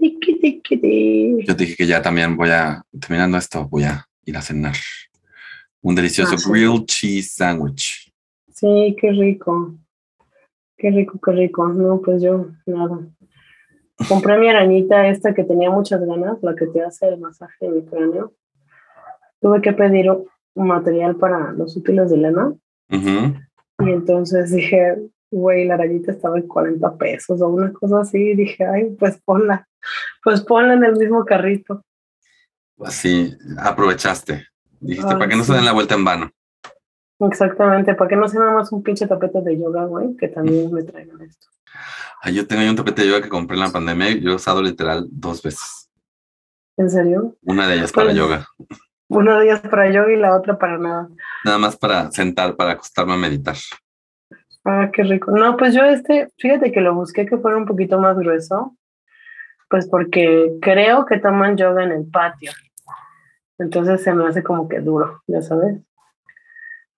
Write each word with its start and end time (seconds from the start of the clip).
Yo 0.00 1.56
te 1.56 1.64
dije 1.64 1.76
que 1.76 1.86
ya 1.86 2.00
también 2.02 2.36
voy 2.36 2.50
a, 2.50 2.82
terminando 3.00 3.36
esto, 3.38 3.68
voy 3.68 3.84
a 3.84 4.06
ir 4.24 4.36
a 4.36 4.42
cenar. 4.42 4.74
Un 5.82 5.94
delicioso 5.94 6.34
Ah, 6.34 6.38
sí. 6.38 6.50
grilled 6.50 6.84
cheese 6.86 7.32
sandwich. 7.34 8.12
Sí, 8.52 8.96
qué 9.00 9.10
rico. 9.12 9.74
Qué 10.76 10.90
rico, 10.90 11.18
qué 11.22 11.32
rico. 11.32 11.68
No, 11.68 12.00
pues 12.00 12.22
yo, 12.22 12.50
nada. 12.66 12.98
Compré 14.08 14.38
mi 14.38 14.48
arañita 14.48 15.08
esta 15.08 15.34
que 15.34 15.44
tenía 15.44 15.70
muchas 15.70 16.04
ganas, 16.04 16.38
la 16.42 16.54
que 16.54 16.66
te 16.66 16.82
hace 16.82 17.08
el 17.08 17.18
masaje 17.20 17.66
en 17.66 17.74
mi 17.76 17.82
cráneo. 17.84 18.32
Tuve 19.40 19.60
que 19.60 19.72
pedir 19.72 20.10
un 20.10 20.66
material 20.66 21.16
para 21.16 21.52
los 21.52 21.76
útiles 21.76 22.10
de 22.10 22.16
Lena. 22.16 22.48
Ujú. 22.90 23.34
Y 23.86 23.90
entonces 23.90 24.52
dije, 24.52 24.96
güey, 25.30 25.66
la 25.66 25.74
arañita 25.74 26.12
estaba 26.12 26.38
en 26.38 26.46
40 26.46 26.96
pesos 26.96 27.40
o 27.40 27.48
una 27.48 27.72
cosa 27.72 28.00
así. 28.00 28.18
Y 28.18 28.36
dije, 28.36 28.64
ay, 28.64 28.96
pues 28.98 29.18
ponla. 29.24 29.66
Pues 30.22 30.40
ponla 30.42 30.74
en 30.74 30.84
el 30.84 30.96
mismo 30.96 31.24
carrito. 31.24 31.84
Así 32.84 33.36
aprovechaste. 33.58 34.46
Dijiste, 34.80 35.10
Ay, 35.12 35.16
para 35.18 35.28
que 35.28 35.36
no 35.36 35.42
se 35.44 35.52
sí. 35.52 35.56
den 35.56 35.64
la 35.64 35.72
vuelta 35.72 35.94
en 35.94 36.04
vano. 36.04 36.30
Exactamente, 37.20 37.94
para 37.94 38.08
que 38.08 38.16
no 38.16 38.26
sea 38.28 38.40
nada 38.40 38.52
más 38.54 38.72
un 38.72 38.82
pinche 38.82 39.06
tapete 39.06 39.42
de 39.42 39.58
yoga, 39.58 39.84
güey, 39.84 40.16
que 40.16 40.28
también 40.28 40.72
me 40.72 40.82
traigan 40.82 41.20
esto. 41.20 41.48
Ay, 42.22 42.34
yo 42.34 42.46
tengo 42.46 42.62
ahí 42.62 42.68
un 42.68 42.76
tapete 42.76 43.02
de 43.02 43.08
yoga 43.08 43.22
que 43.22 43.28
compré 43.28 43.56
en 43.56 43.62
la 43.64 43.70
pandemia 43.70 44.10
y 44.10 44.20
yo 44.22 44.30
he 44.30 44.34
usado 44.36 44.62
literal 44.62 45.06
dos 45.10 45.42
veces. 45.42 45.90
¿En 46.78 46.88
serio? 46.88 47.36
Una 47.42 47.66
de 47.68 47.74
ellas 47.74 47.92
para 47.92 48.06
Pues- 48.06 48.16
yoga. 48.16 48.46
Una 49.08 49.38
de 49.38 49.44
ellas 49.46 49.60
para 49.60 49.90
yoga 49.90 50.12
y 50.12 50.16
la 50.16 50.34
otra 50.36 50.56
para 50.58 50.78
nada. 50.78 51.08
Nada 51.44 51.58
más 51.58 51.76
para 51.76 52.10
sentar, 52.12 52.54
para 52.56 52.72
acostarme 52.72 53.14
a 53.14 53.16
meditar. 53.16 53.56
Ah, 54.64 54.88
qué 54.92 55.02
rico. 55.02 55.32
No, 55.32 55.56
pues 55.56 55.74
yo 55.74 55.82
este, 55.84 56.28
fíjate 56.38 56.70
que 56.70 56.80
lo 56.80 56.94
busqué 56.94 57.26
que 57.26 57.36
fuera 57.38 57.56
un 57.56 57.66
poquito 57.66 57.98
más 57.98 58.16
grueso, 58.16 58.76
pues 59.70 59.88
porque 59.88 60.58
creo 60.60 61.06
que 61.06 61.18
toman 61.18 61.56
yoga 61.56 61.84
en 61.84 61.92
el 61.92 62.10
patio. 62.10 62.50
Entonces 63.58 64.02
se 64.02 64.12
me 64.12 64.26
hace 64.26 64.42
como 64.42 64.68
que 64.68 64.80
duro, 64.80 65.22
ya 65.28 65.40
sabes. 65.42 65.80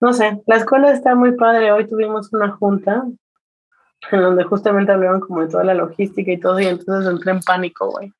No 0.01 0.11
sé, 0.11 0.41
la 0.47 0.57
escuela 0.57 0.91
está 0.91 1.13
muy 1.13 1.33
padre. 1.37 1.71
Hoy 1.71 1.87
tuvimos 1.87 2.33
una 2.33 2.49
junta 2.49 3.03
en 4.11 4.21
donde 4.21 4.43
justamente 4.43 4.91
hablaron 4.91 5.21
como 5.21 5.41
de 5.41 5.49
toda 5.49 5.63
la 5.63 5.75
logística 5.75 6.31
y 6.31 6.39
todo, 6.39 6.59
y 6.59 6.65
entonces 6.65 7.09
entré 7.09 7.31
en 7.31 7.41
pánico, 7.41 7.91
güey. 7.91 8.11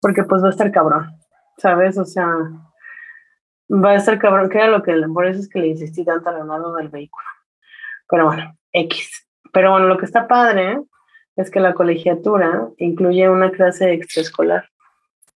Porque 0.00 0.22
pues 0.24 0.42
va 0.42 0.48
a 0.48 0.50
estar 0.50 0.70
cabrón, 0.70 1.10
¿sabes? 1.56 1.98
O 1.98 2.04
sea, 2.04 2.28
va 3.70 3.90
a 3.90 3.96
estar 3.96 4.18
cabrón, 4.18 4.50
que 4.50 4.58
era 4.58 4.68
lo 4.68 4.82
que, 4.82 4.94
por 5.12 5.26
eso 5.26 5.40
es 5.40 5.48
que 5.48 5.58
le 5.58 5.68
insistí 5.68 6.04
tanto 6.04 6.28
a 6.28 6.32
Leonardo 6.32 6.74
del 6.76 6.88
vehículo. 6.88 7.26
Pero 8.08 8.26
bueno, 8.26 8.56
X. 8.72 9.26
Pero 9.52 9.72
bueno, 9.72 9.86
lo 9.86 9.96
que 9.96 10.04
está 10.04 10.28
padre 10.28 10.80
es 11.38 11.50
que 11.50 11.60
la 11.60 11.72
colegiatura 11.72 12.68
incluye 12.76 13.28
una 13.30 13.50
clase 13.50 13.92
extraescolar. 13.94 14.68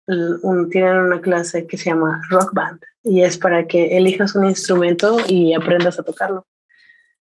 Un- 0.08 0.69
tienen 0.69 0.97
una 0.97 1.21
clase 1.21 1.66
que 1.67 1.77
se 1.77 1.89
llama 1.91 2.21
Rock 2.30 2.52
Band 2.53 2.81
y 3.03 3.21
es 3.21 3.38
para 3.38 3.66
que 3.67 3.95
elijas 3.97 4.35
un 4.35 4.45
instrumento 4.45 5.17
y 5.27 5.53
aprendas 5.53 5.99
a 5.99 6.03
tocarlo. 6.03 6.45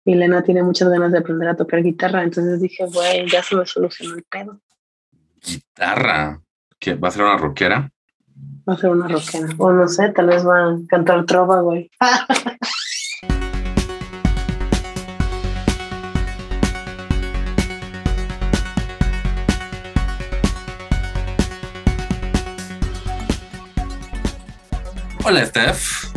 Y 0.04 0.14
Lena 0.16 0.42
tiene 0.42 0.62
muchas 0.62 0.88
ganas 0.88 1.12
de 1.12 1.18
aprender 1.18 1.48
a 1.48 1.56
tocar 1.56 1.82
guitarra, 1.82 2.22
entonces 2.24 2.60
dije, 2.60 2.84
güey, 2.86 3.28
ya 3.28 3.42
se 3.42 3.54
me 3.56 3.64
solucionó 3.64 4.16
el 4.16 4.24
pedo. 4.24 4.60
Guitarra. 5.40 6.40
¿Qué? 6.78 6.94
¿Va 6.94 7.08
a 7.08 7.10
ser 7.10 7.22
una 7.22 7.36
rockera? 7.36 7.90
Va 8.68 8.74
a 8.74 8.76
ser 8.76 8.90
una 8.90 9.08
rockera. 9.08 9.48
O 9.58 9.72
no 9.72 9.86
sé, 9.88 10.10
tal 10.10 10.26
vez 10.26 10.46
va 10.46 10.70
a 10.72 10.76
cantar 10.88 11.24
trova, 11.26 11.60
güey. 11.60 11.90
Hola, 25.26 25.46
Steph. 25.46 26.12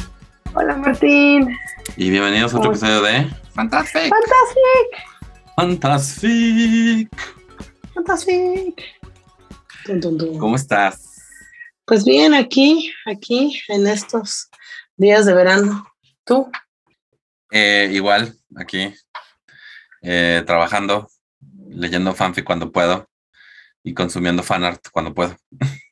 Hola, 0.54 0.76
Martín. 0.76 1.58
Y 1.96 2.10
bienvenidos 2.10 2.54
a 2.54 2.58
otro 2.58 2.72
¿Cómo 2.72 2.76
episodio 2.76 3.02
de 3.04 3.32
Fantastic. 3.54 4.10
Fantastic. 4.10 5.50
Fantastic. 5.56 7.10
Fantastic. 7.94 8.84
Tum, 9.86 10.02
tum. 10.02 10.38
¿Cómo 10.38 10.58
estás? 10.58 11.22
Pues 11.86 12.04
bien, 12.04 12.34
aquí, 12.34 12.92
aquí, 13.06 13.58
en 13.70 13.88
estos 13.88 14.50
días 14.98 15.26
de 15.26 15.34
verano. 15.34 15.88
¿Tú? 16.26 16.52
Eh, 17.52 17.90
igual, 17.94 18.38
aquí, 18.58 18.94
eh, 20.02 20.44
trabajando, 20.46 21.08
leyendo 21.70 22.14
fanfic 22.14 22.44
cuando 22.44 22.74
puedo 22.74 23.10
y 23.84 23.94
consumiendo 23.94 24.44
fanart 24.44 24.90
cuando 24.92 25.14
puedo. 25.14 25.38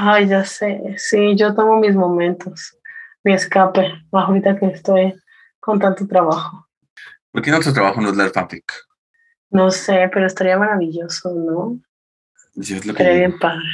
Ay, 0.00 0.28
ya 0.28 0.44
sé. 0.44 0.94
Sí, 0.96 1.34
yo 1.36 1.54
tomo 1.54 1.76
mis 1.78 1.94
momentos, 1.96 2.76
mi 3.24 3.32
escape, 3.34 3.92
ahorita 4.12 4.56
que 4.56 4.66
estoy 4.66 5.14
con 5.58 5.80
tanto 5.80 6.06
trabajo. 6.06 6.68
¿Por 7.32 7.42
qué 7.42 7.50
nuestro 7.50 7.72
trabajo 7.72 8.00
no 8.00 8.10
es 8.10 8.16
leer 8.16 8.30
fanfic? 8.30 8.72
No 9.50 9.70
sé, 9.72 10.08
pero 10.12 10.26
estaría 10.26 10.56
maravilloso, 10.56 11.32
¿no? 11.34 11.80
Sí, 12.62 12.76
es 12.76 12.86
lo 12.86 12.94
que 12.94 13.02
Estaría 13.02 13.12
digo. 13.14 13.28
bien 13.28 13.38
padre. 13.40 13.64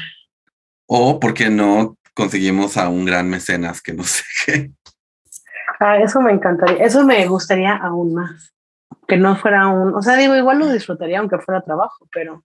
O 0.86 1.20
por 1.20 1.34
qué 1.34 1.50
no 1.50 1.98
conseguimos 2.14 2.76
a 2.78 2.88
un 2.88 3.04
gran 3.04 3.28
mecenas 3.28 3.82
que 3.82 3.92
no 3.92 4.04
sé 4.04 4.22
qué. 4.46 4.70
Ah, 5.80 5.98
eso 5.98 6.20
me 6.20 6.32
encantaría. 6.32 6.84
Eso 6.84 7.04
me 7.04 7.26
gustaría 7.26 7.74
aún 7.76 8.14
más. 8.14 8.54
Que 9.06 9.16
no 9.18 9.36
fuera 9.36 9.66
un. 9.68 9.94
O 9.94 10.00
sea, 10.00 10.16
digo, 10.16 10.34
igual 10.36 10.58
lo 10.58 10.68
disfrutaría 10.72 11.18
aunque 11.18 11.38
fuera 11.38 11.60
trabajo, 11.62 12.08
pero 12.10 12.44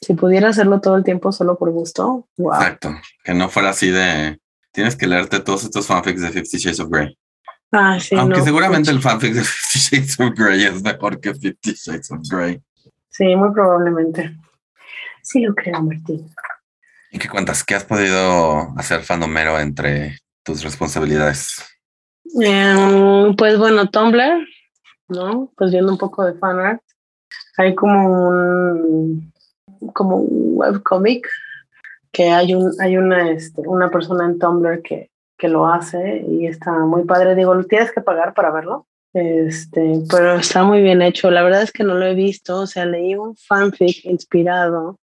si 0.00 0.14
pudiera 0.14 0.50
hacerlo 0.50 0.80
todo 0.80 0.96
el 0.96 1.04
tiempo 1.04 1.32
solo 1.32 1.58
por 1.58 1.70
gusto, 1.70 2.28
wow. 2.36 2.54
Exacto. 2.54 2.94
Que 3.24 3.34
no 3.34 3.48
fuera 3.48 3.70
así 3.70 3.90
de. 3.90 4.38
Tienes 4.72 4.96
que 4.96 5.06
leerte 5.06 5.40
todos 5.40 5.64
estos 5.64 5.86
fanfics 5.86 6.20
de 6.20 6.30
Fifty 6.30 6.58
Shades 6.58 6.80
of 6.80 6.90
Grey. 6.90 7.18
Ah, 7.72 7.98
sí, 7.98 8.14
Aunque 8.14 8.38
no, 8.38 8.44
seguramente 8.44 8.90
el 8.90 9.00
fanfic 9.00 9.34
de 9.34 9.42
Fifty 9.44 9.96
Shades 9.96 10.20
of 10.20 10.34
Grey 10.36 10.64
es 10.64 10.82
mejor 10.82 11.18
que 11.20 11.34
Fifty 11.34 11.72
Shades 11.72 12.10
of 12.10 12.20
Grey. 12.28 12.60
Sí, 13.08 13.34
muy 13.34 13.52
probablemente. 13.52 14.36
Sí, 15.22 15.40
lo 15.40 15.54
creo, 15.54 15.82
Martín. 15.82 16.30
¿Y 17.10 17.18
qué 17.18 17.28
cuentas? 17.28 17.64
¿Qué 17.64 17.74
has 17.74 17.84
podido 17.84 18.74
hacer 18.76 19.02
fandomero 19.02 19.58
entre 19.58 20.18
tus 20.42 20.62
responsabilidades? 20.62 21.64
Em, 22.40 23.34
pues 23.34 23.58
bueno, 23.58 23.88
Tumblr, 23.88 24.46
¿no? 25.08 25.50
Pues 25.56 25.70
viendo 25.70 25.92
un 25.92 25.98
poco 25.98 26.24
de 26.24 26.38
fanart. 26.38 26.82
Hay 27.56 27.74
como 27.74 28.28
un 28.28 29.32
como 29.92 30.16
un 30.16 30.58
webcomic 30.58 31.28
que 32.12 32.30
hay 32.30 32.54
un 32.54 32.72
hay 32.80 32.96
una 32.96 33.30
este, 33.30 33.62
una 33.66 33.90
persona 33.90 34.24
en 34.24 34.38
Tumblr 34.38 34.82
que, 34.82 35.10
que 35.36 35.48
lo 35.48 35.66
hace 35.66 36.24
y 36.28 36.46
está 36.46 36.72
muy 36.72 37.04
padre. 37.04 37.34
Digo, 37.34 37.54
lo 37.54 37.64
tienes 37.64 37.92
que 37.92 38.00
pagar 38.00 38.34
para 38.34 38.50
verlo. 38.50 38.86
Este, 39.12 40.02
pero 40.10 40.34
está 40.34 40.64
muy 40.64 40.82
bien 40.82 41.02
hecho. 41.02 41.30
La 41.30 41.42
verdad 41.42 41.62
es 41.62 41.72
que 41.72 41.84
no 41.84 41.94
lo 41.94 42.06
he 42.06 42.14
visto. 42.14 42.60
O 42.60 42.66
sea, 42.66 42.84
leí 42.84 43.14
un 43.14 43.36
fanfic 43.36 44.04
inspirado 44.04 44.98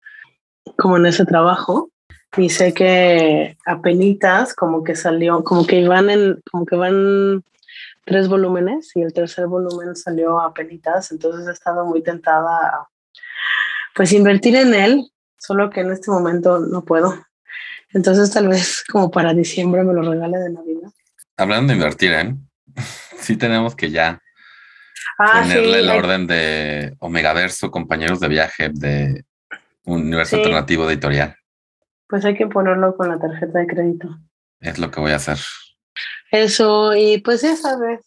como 0.78 0.98
en 0.98 1.06
ese 1.08 1.26
trabajo 1.26 1.90
y 2.38 2.50
sé 2.50 2.74
que 2.74 3.58
apenitas 3.66 4.54
como 4.54 4.84
que 4.84 4.96
salió, 4.96 5.44
como 5.44 5.66
que 5.66 5.82
iban 5.82 6.10
en, 6.10 6.42
como 6.52 6.66
que 6.66 6.76
van 6.76 7.44
tres 8.06 8.28
volúmenes 8.28 8.96
y 8.96 9.02
el 9.02 9.14
tercer 9.14 9.48
volumen 9.48 9.96
salió 9.96 10.40
a 10.40 10.54
penitas, 10.54 11.12
entonces 11.12 11.48
he 11.48 11.52
estado 11.52 11.86
muy 11.86 12.02
tentada 12.02 12.88
pues 14.00 14.14
invertir 14.14 14.56
en 14.56 14.74
él, 14.74 15.12
solo 15.38 15.70
que 15.70 15.82
en 15.82 15.92
este 15.92 16.10
momento 16.10 16.58
no 16.58 16.86
puedo. 16.86 17.22
Entonces 17.92 18.32
tal 18.32 18.48
vez 18.48 18.82
como 18.90 19.12
para 19.12 19.34
diciembre 19.34 19.84
me 19.84 19.94
lo 19.94 20.10
regale 20.10 20.38
de 20.38 20.52
Navidad. 20.52 20.90
Hablando 21.36 21.72
de 21.72 21.76
invertir, 21.80 22.14
¿eh? 22.14 22.34
Sí 23.20 23.36
tenemos 23.36 23.76
que 23.76 23.92
ya 23.92 24.22
Ah, 25.18 25.42
ponerle 25.42 25.80
el 25.82 25.90
orden 25.90 26.28
de 26.28 26.96
Omegaverso, 27.00 27.70
compañeros 27.72 28.22
de 28.22 28.30
viaje 28.30 28.70
de 28.74 29.26
Universo 29.84 30.38
Sí. 30.38 30.42
Alternativo 30.44 30.90
Editorial. 30.90 31.36
pues 32.08 32.24
hay 32.24 32.38
que 32.38 32.48
ponerlo 32.48 32.96
con 32.96 33.10
la 33.10 33.20
tarjeta 33.20 33.60
de 33.60 33.68
crédito. 33.68 34.08
Es 34.62 34.80
lo 34.80 34.90
que 34.92 35.02
voy 35.02 35.12
a 35.12 35.18
hacer. 35.18 35.40
Eso, 36.32 36.96
y 36.96 37.18
pues 37.18 37.42
ya 37.42 37.58
sabes, 37.58 38.00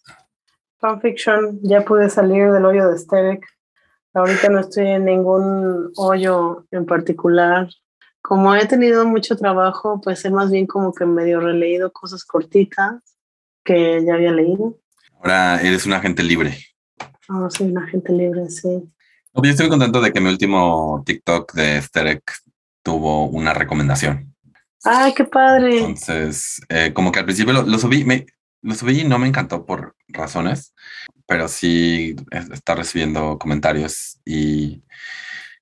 fanfiction, 0.81 1.59
ya 1.63 1.83
pude 1.83 2.09
salir 2.09 2.51
del 2.51 2.65
hoyo 2.65 2.89
de 2.89 2.97
Sterek. 2.97 3.45
Ahorita 4.15 4.49
no 4.51 4.61
estoy 4.61 4.89
en 4.89 5.07
ningún 5.07 5.91
hoyo 5.97 6.67
en 6.71 6.85
particular. 6.85 7.69
Como 8.21 8.55
he 8.55 8.67
tenido 8.67 9.07
mucho 9.07 9.37
trabajo, 9.37 10.01
pues 10.03 10.25
he 10.25 10.31
más 10.31 10.51
bien 10.51 10.67
como 10.67 10.93
que 10.93 11.07
medio 11.07 11.41
releído 11.41 11.93
cosas 11.93 12.25
cortitas 12.25 13.01
que 13.65 14.05
ya 14.05 14.15
había 14.15 14.33
leído. 14.33 14.79
Ahora 15.19 15.61
eres 15.63 15.87
un 15.87 15.95
agente 15.95 16.23
libre. 16.23 16.57
Ahora 17.29 17.51
soy 17.51 17.69
una 17.69 17.87
gente 17.87 18.13
libre, 18.13 18.49
sí. 18.51 18.83
Pues 19.33 19.45
Yo 19.47 19.51
estoy 19.51 19.69
contento 19.69 20.01
de 20.01 20.13
que 20.13 20.21
mi 20.21 20.29
último 20.29 21.03
TikTok 21.07 21.55
de 21.55 21.81
Sterek 21.81 22.23
tuvo 22.83 23.27
una 23.27 23.55
recomendación. 23.55 24.35
¡Ay, 24.85 25.15
qué 25.15 25.25
padre! 25.25 25.79
Entonces, 25.79 26.61
eh, 26.69 26.93
como 26.93 27.13
que 27.13 27.21
al 27.21 27.25
principio 27.25 27.55
lo, 27.55 27.63
lo 27.63 27.79
subí, 27.79 28.05
me, 28.05 28.27
lo 28.63 28.75
subí 28.75 29.01
y 29.01 29.05
no 29.05 29.19
me 29.19 29.29
encantó 29.29 29.67
por 29.67 29.95
razones, 30.09 30.75
pero 31.27 31.49
sí 31.49 32.17
es- 32.31 32.51
está 32.51 32.75
recibiendo 32.75 33.39
comentarios 33.39 34.19
y, 34.25 34.83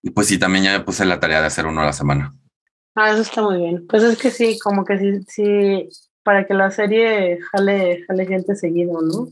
y 0.03 0.11
pues 0.11 0.27
sí, 0.29 0.39
también 0.39 0.65
ya 0.65 0.73
me 0.79 0.85
puse 0.85 1.05
la 1.05 1.21
tarea 1.21 1.41
de 1.41 1.47
hacer 1.47 1.67
uno 1.67 1.83
a 1.83 1.87
la 1.87 1.93
semana. 1.93 2.33
Ah, 2.95 3.11
eso 3.13 3.23
está 3.23 3.43
muy 3.43 3.59
bien. 3.59 3.87
Pues 3.87 4.03
es 4.03 4.19
que 4.19 4.31
sí, 4.31 4.59
como 4.59 4.85
que 4.85 4.99
sí, 4.99 5.25
sí, 5.29 5.89
para 6.23 6.47
que 6.47 6.55
la 6.55 6.71
serie 6.71 7.39
jale, 7.53 8.05
jale 8.07 8.27
gente 8.27 8.55
seguido, 8.57 9.01
¿no? 9.01 9.29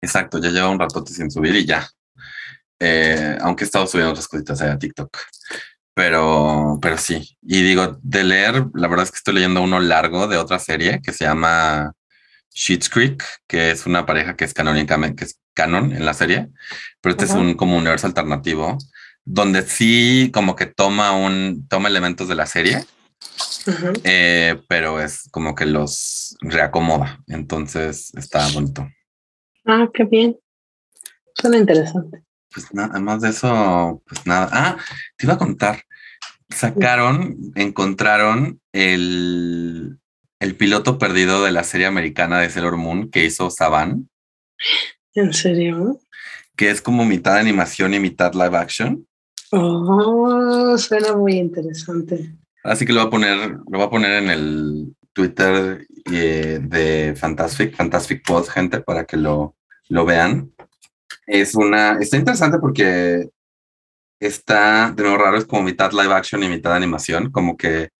Exacto, 0.00 0.38
ya 0.38 0.50
lleva 0.50 0.70
un 0.70 0.78
ratote 0.78 1.12
sin 1.12 1.30
subir 1.30 1.54
y 1.56 1.66
ya. 1.66 1.86
Eh, 2.80 3.36
aunque 3.40 3.64
he 3.64 3.66
estado 3.66 3.86
subiendo 3.86 4.12
otras 4.12 4.28
cositas 4.28 4.60
a 4.62 4.78
TikTok. 4.78 5.16
Pero, 5.94 6.78
pero 6.80 6.96
sí. 6.96 7.36
Y 7.42 7.62
digo, 7.62 7.98
de 8.02 8.24
leer, 8.24 8.66
la 8.74 8.86
verdad 8.88 9.04
es 9.04 9.10
que 9.10 9.16
estoy 9.16 9.34
leyendo 9.34 9.62
uno 9.62 9.80
largo 9.80 10.28
de 10.28 10.36
otra 10.36 10.58
serie 10.60 11.00
que 11.02 11.12
se 11.12 11.24
llama 11.24 11.92
Sheets 12.58 12.88
Creek, 12.90 13.24
que 13.46 13.70
es 13.70 13.86
una 13.86 14.04
pareja 14.04 14.34
que 14.34 14.44
es 14.44 14.52
canónicamente, 14.52 15.16
que 15.16 15.24
es 15.26 15.40
canon 15.54 15.92
en 15.92 16.04
la 16.04 16.12
serie, 16.12 16.48
pero 17.00 17.12
este 17.12 17.26
es 17.26 17.30
un 17.30 17.54
como 17.54 17.76
universo 17.76 18.08
alternativo, 18.08 18.76
donde 19.24 19.62
sí 19.62 20.30
como 20.34 20.56
que 20.56 20.66
toma 20.66 21.12
un, 21.12 21.68
toma 21.68 21.88
elementos 21.88 22.26
de 22.26 22.34
la 22.34 22.46
serie, 22.46 22.84
eh, 24.02 24.60
pero 24.68 25.00
es 25.00 25.28
como 25.30 25.54
que 25.54 25.66
los 25.66 26.36
reacomoda. 26.40 27.20
Entonces 27.28 28.12
está 28.16 28.48
bonito. 28.48 28.88
Ah, 29.64 29.88
qué 29.94 30.04
bien. 30.04 30.36
Suena 31.34 31.58
interesante. 31.58 32.24
Pues 32.52 32.74
nada, 32.74 32.88
además 32.92 33.20
de 33.20 33.28
eso, 33.28 34.02
pues 34.04 34.26
nada. 34.26 34.48
Ah, 34.50 34.76
te 35.16 35.26
iba 35.26 35.34
a 35.34 35.38
contar. 35.38 35.84
Sacaron, 36.48 37.36
encontraron 37.54 38.60
el, 38.72 40.00
el 40.40 40.56
piloto 40.56 40.98
perdido 40.98 41.44
de 41.44 41.52
la 41.52 41.64
serie 41.64 41.86
americana 41.86 42.40
de 42.40 42.50
Sailor 42.50 42.76
Moon 42.76 43.10
que 43.10 43.24
hizo 43.24 43.50
Saban. 43.50 44.08
¿En 45.14 45.32
serio? 45.32 46.00
Que 46.56 46.70
es 46.70 46.80
como 46.80 47.04
mitad 47.04 47.38
animación 47.38 47.94
y 47.94 48.00
mitad 48.00 48.34
live 48.34 48.56
action. 48.56 49.06
Oh, 49.50 50.76
suena 50.78 51.14
muy 51.16 51.34
interesante. 51.34 52.34
Así 52.62 52.84
que 52.84 52.92
lo 52.92 53.00
voy 53.00 53.08
a 53.08 53.10
poner, 53.10 53.50
lo 53.50 53.78
voy 53.78 53.82
a 53.82 53.90
poner 53.90 54.22
en 54.22 54.30
el 54.30 54.96
Twitter 55.12 55.86
eh, 56.12 56.60
de 56.62 57.14
Fantastic, 57.16 57.74
Fantastic 57.74 58.24
Pod, 58.26 58.46
gente, 58.48 58.80
para 58.80 59.04
que 59.04 59.16
lo, 59.16 59.56
lo 59.88 60.04
vean. 60.04 60.52
Es 61.26 61.54
una, 61.54 61.98
está 61.98 62.16
interesante 62.16 62.58
porque 62.58 63.28
está, 64.20 64.92
de 64.92 65.02
nuevo 65.02 65.18
raro, 65.18 65.38
es 65.38 65.44
como 65.44 65.62
mitad 65.62 65.92
live 65.92 66.12
action 66.12 66.42
y 66.42 66.48
mitad 66.48 66.74
animación, 66.74 67.30
como 67.30 67.56
que 67.56 67.90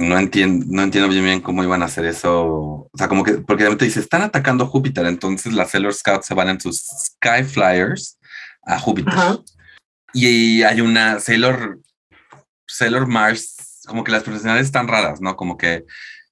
no 0.00 0.18
entiendo, 0.18 0.66
no 0.68 0.82
entiendo 0.82 1.08
bien, 1.08 1.24
bien 1.24 1.40
cómo 1.40 1.62
iban 1.62 1.82
a 1.82 1.86
hacer 1.86 2.06
eso. 2.06 2.88
O 2.90 2.90
sea, 2.96 3.08
como 3.08 3.22
que, 3.22 3.34
porque 3.34 3.64
de 3.64 3.68
repente 3.68 3.84
dice, 3.84 4.00
están 4.00 4.22
atacando 4.22 4.66
Júpiter, 4.66 5.06
entonces 5.06 5.52
las 5.52 5.70
Sailor 5.70 5.94
Scouts 5.94 6.26
se 6.26 6.34
van 6.34 6.48
en 6.48 6.60
sus 6.60 6.80
Sky 6.80 7.44
Flyers 7.44 8.18
a 8.62 8.78
Júpiter. 8.78 9.12
Y 10.12 10.62
hay 10.62 10.80
una 10.80 11.20
Sailor, 11.20 11.80
Sailor 12.66 13.06
Mars, 13.06 13.82
como 13.86 14.02
que 14.02 14.12
las 14.12 14.22
profesionales 14.22 14.66
están 14.66 14.88
raras, 14.88 15.20
¿no? 15.20 15.36
Como 15.36 15.56
que 15.56 15.84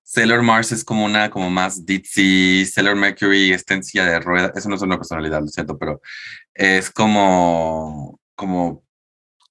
Sailor 0.03 0.43
Mars 0.43 0.73
es 0.73 0.85
como 0.85 1.05
una, 1.05 1.29
como 1.29 1.51
más 1.51 1.85
ditzy, 1.85 2.65
Sailor 2.65 2.97
Mercury 2.97 3.53
está 3.53 3.75
en 3.75 3.85
silla 3.85 4.07
de 4.07 4.21
ruedas, 4.21 4.53
eso 4.57 4.69
no 4.71 4.77
es 4.77 4.83
una 4.83 4.97
personalidad, 4.97 5.43
lo 5.43 5.49
siento, 5.49 5.79
pero 5.79 6.01
es 6.55 6.91
como, 6.91 8.19
como... 8.35 8.88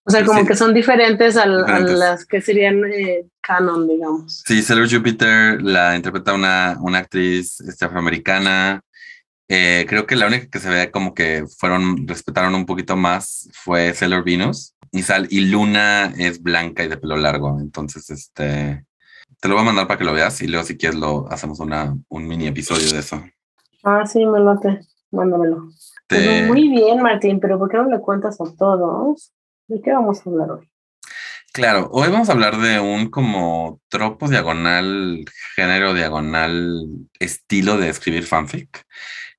O 0.07 0.11
sea, 0.11 0.23
como 0.23 0.45
que 0.45 0.55
son 0.55 0.73
diferentes, 0.73 1.35
a, 1.35 1.45
las 1.45 2.25
que 2.25 2.39
serían 2.39 2.81
eh, 2.85 3.25
canon, 3.41 3.89
digamos. 3.89 4.41
Sí, 4.47 4.61
Sailor 4.61 4.89
Jupiter 4.89 5.61
la 5.61 5.97
interpreta 5.97 6.33
una, 6.33 6.77
una 6.79 6.99
actriz 6.99 7.59
este, 7.59 7.83
afroamericana. 7.83 8.79
Eh, 9.49 9.85
creo 9.87 10.07
que 10.07 10.15
la 10.15 10.27
única 10.27 10.47
que 10.47 10.59
se 10.59 10.69
ve 10.69 10.91
como 10.91 11.13
que 11.13 11.43
fueron, 11.57 12.07
respetaron 12.07 12.55
un 12.55 12.65
poquito 12.65 12.95
más 12.95 13.49
fue 13.51 13.93
Sailor 13.93 14.23
Venus. 14.23 14.75
Y, 14.93 15.03
Sal, 15.03 15.27
y 15.29 15.41
Luna 15.41 16.13
es 16.17 16.41
blanca 16.41 16.85
y 16.85 16.87
de 16.87 16.95
pelo 16.95 17.17
largo, 17.17 17.59
entonces 17.59 18.09
este 18.09 18.85
te 19.41 19.49
lo 19.49 19.55
voy 19.55 19.63
a 19.63 19.65
mandar 19.65 19.87
para 19.87 19.97
que 19.97 20.05
lo 20.05 20.13
veas 20.13 20.41
y 20.41 20.47
luego 20.47 20.65
si 20.65 20.77
quieres 20.77 20.97
lo 20.97 21.29
hacemos 21.29 21.59
una, 21.59 21.95
un 22.07 22.27
mini 22.27 22.47
episodio 22.47 22.89
de 22.91 22.99
eso. 22.99 23.21
Ah, 23.83 24.05
sí, 24.05 24.25
me 24.25 24.39
te 24.61 24.79
Mándamelo. 25.11 25.69
Pues 26.07 26.47
muy 26.47 26.69
bien, 26.69 27.01
Martín, 27.01 27.39
pero 27.41 27.59
¿por 27.59 27.69
qué 27.69 27.77
no 27.77 27.89
le 27.89 27.99
cuentas 27.99 28.39
a 28.39 28.45
todos? 28.57 29.33
¿De 29.67 29.81
qué 29.81 29.91
vamos 29.91 30.25
a 30.25 30.29
hablar 30.29 30.51
hoy? 30.51 30.69
Claro, 31.51 31.89
hoy 31.91 32.09
vamos 32.09 32.29
a 32.29 32.33
hablar 32.33 32.57
de 32.57 32.79
un 32.79 33.09
como 33.09 33.81
tropo 33.89 34.29
diagonal, 34.29 35.25
género 35.55 35.93
diagonal, 35.93 36.85
estilo 37.19 37.77
de 37.77 37.89
escribir 37.89 38.23
fanfic, 38.23 38.83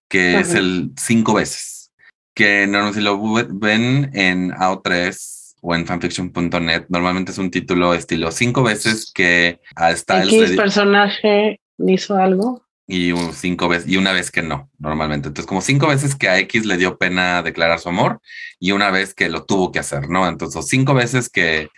que 0.08 0.38
es 0.40 0.54
el 0.54 0.90
cinco 0.98 1.34
veces, 1.34 1.92
que 2.34 2.66
no 2.66 2.92
si 2.92 3.00
lo 3.00 3.19
ven 3.50 4.10
en 4.14 4.50
AO3 4.50 5.54
o 5.62 5.75
en 5.75 5.86
fanfiction.net. 5.86 6.86
Normalmente 6.88 7.32
es 7.32 7.38
un 7.38 7.50
título 7.50 7.94
estilo 7.94 8.30
cinco 8.30 8.62
veces 8.62 9.10
que 9.14 9.60
hasta 9.76 10.22
el 10.22 10.56
personaje 10.56 11.60
hizo 11.78 12.16
algo 12.16 12.68
y 12.88 13.12
cinco 13.35 13.69
veces 13.69 13.88
y 13.88 13.99
una 13.99 14.12
vez 14.12 14.31
que 14.31 14.43
no, 14.43 14.70
normalmente. 14.79 15.29
Entonces, 15.29 15.46
como 15.46 15.61
cinco 15.61 15.88
veces 15.88 16.17
que 16.17 16.29
a 16.29 16.38
X 16.40 16.64
le 16.67 16.79
dio 16.79 16.99
pena 16.99 17.43
declarar 17.43 17.79
su 17.81 17.90
amor 17.90 18.20
y 18.58 18.73
una 18.73 18.90
vez 18.90 19.14
que 19.14 19.29
lo 19.29 19.44
tuvo 19.44 19.70
que 19.73 19.79
hacer, 19.79 20.08
¿no? 20.08 20.26
Entonces, 20.26 20.67
cinco 20.69 20.94
veces 20.94 21.29
que 21.29 21.69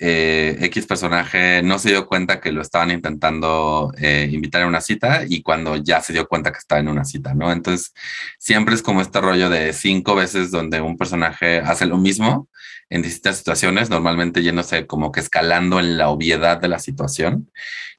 eh, 0.00 0.58
X 0.62 0.86
personaje 0.86 1.62
no 1.62 1.78
se 1.78 1.90
dio 1.90 2.06
cuenta 2.08 2.40
que 2.40 2.50
lo 2.50 2.60
estaban 2.60 2.90
intentando 2.90 3.92
eh, 3.98 4.28
invitar 4.32 4.62
a 4.62 4.66
una 4.66 4.80
cita 4.80 5.22
y 5.28 5.42
cuando 5.42 5.76
ya 5.76 6.00
se 6.00 6.12
dio 6.12 6.26
cuenta 6.26 6.50
que 6.50 6.58
estaba 6.58 6.80
en 6.80 6.88
una 6.88 7.04
cita, 7.04 7.34
¿no? 7.34 7.52
Entonces, 7.52 7.94
siempre 8.38 8.74
es 8.74 8.82
como 8.82 9.00
este 9.00 9.20
rollo 9.20 9.48
de 9.48 9.72
cinco 9.72 10.16
veces 10.16 10.50
donde 10.50 10.80
un 10.80 10.98
personaje 10.98 11.60
hace 11.60 11.86
lo 11.86 11.98
mismo 11.98 12.48
en 12.90 13.02
distintas 13.02 13.38
situaciones, 13.38 13.90
normalmente 13.90 14.42
yéndose 14.42 14.86
como 14.86 15.12
que 15.12 15.20
escalando 15.20 15.78
en 15.80 15.96
la 15.98 16.08
obviedad 16.08 16.60
de 16.60 16.68
la 16.68 16.80
situación 16.80 17.50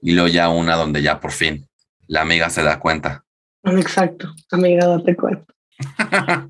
y 0.01 0.11
luego 0.11 0.27
ya 0.27 0.49
una 0.49 0.75
donde 0.75 1.01
ya 1.01 1.19
por 1.21 1.31
fin 1.31 1.67
la 2.07 2.21
amiga 2.21 2.49
se 2.49 2.63
da 2.63 2.79
cuenta. 2.79 3.23
Exacto, 3.63 4.33
amiga, 4.51 4.87
date 4.87 5.15
cuenta. 5.15 5.53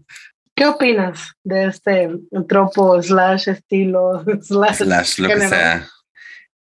¿Qué 0.56 0.66
opinas 0.68 1.34
de 1.44 1.66
este 1.66 2.10
tropo 2.48 3.02
slash 3.02 3.50
estilo 3.50 4.24
slash, 4.42 5.20
lo 5.20 5.28
que 5.28 5.48
sea? 5.48 5.88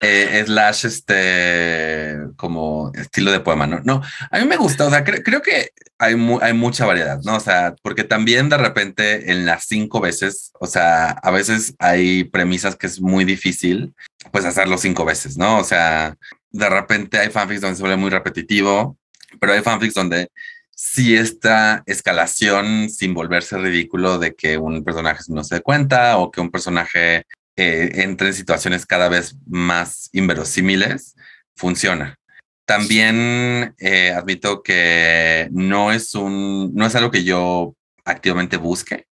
Eh, 0.00 0.42
slash 0.46 0.86
este 0.86 2.18
como 2.36 2.90
estilo 2.94 3.30
de 3.30 3.40
poema, 3.40 3.66
¿no? 3.66 3.80
No, 3.84 4.02
a 4.30 4.38
mí 4.40 4.46
me 4.46 4.56
gusta, 4.56 4.86
o 4.86 4.90
sea, 4.90 5.04
creo 5.04 5.42
que 5.42 5.70
hay, 5.98 6.16
hay 6.40 6.52
mucha 6.54 6.86
variedad, 6.86 7.20
¿no? 7.22 7.36
O 7.36 7.40
sea, 7.40 7.76
porque 7.82 8.02
también 8.02 8.48
de 8.48 8.56
repente 8.56 9.30
en 9.30 9.46
las 9.46 9.66
cinco 9.66 10.00
veces, 10.00 10.50
o 10.58 10.66
sea, 10.66 11.10
a 11.10 11.30
veces 11.30 11.74
hay 11.78 12.24
premisas 12.24 12.74
que 12.74 12.88
es 12.88 13.00
muy 13.00 13.24
difícil, 13.24 13.94
pues 14.32 14.44
hacerlo 14.44 14.78
cinco 14.78 15.04
veces, 15.04 15.38
¿no? 15.38 15.58
O 15.58 15.64
sea, 15.64 16.16
de 16.52 16.68
repente 16.68 17.18
hay 17.18 17.30
fanfics 17.30 17.60
donde 17.60 17.76
se 17.76 17.82
vuelve 17.82 17.96
muy 17.96 18.10
repetitivo, 18.10 18.98
pero 19.40 19.52
hay 19.52 19.62
fanfics 19.62 19.94
donde 19.94 20.28
sí 20.70 21.16
esta 21.16 21.82
escalación 21.86 22.90
sin 22.90 23.14
volverse 23.14 23.58
ridículo 23.58 24.18
de 24.18 24.34
que 24.34 24.58
un 24.58 24.84
personaje 24.84 25.22
no 25.28 25.44
se 25.44 25.56
dé 25.56 25.60
cuenta 25.62 26.18
o 26.18 26.30
que 26.30 26.40
un 26.40 26.50
personaje 26.50 27.26
eh, 27.56 27.90
entre 28.02 28.28
en 28.28 28.34
situaciones 28.34 28.86
cada 28.86 29.08
vez 29.08 29.36
más 29.46 30.08
inverosímiles, 30.12 31.14
funciona. 31.54 32.16
También 32.64 33.74
eh, 33.78 34.12
admito 34.12 34.62
que 34.62 35.48
no 35.52 35.92
es 35.92 36.14
un, 36.14 36.74
no 36.74 36.86
es 36.86 36.94
algo 36.94 37.10
que 37.10 37.24
yo 37.24 37.76
activamente 38.04 38.56
busque. 38.56 39.06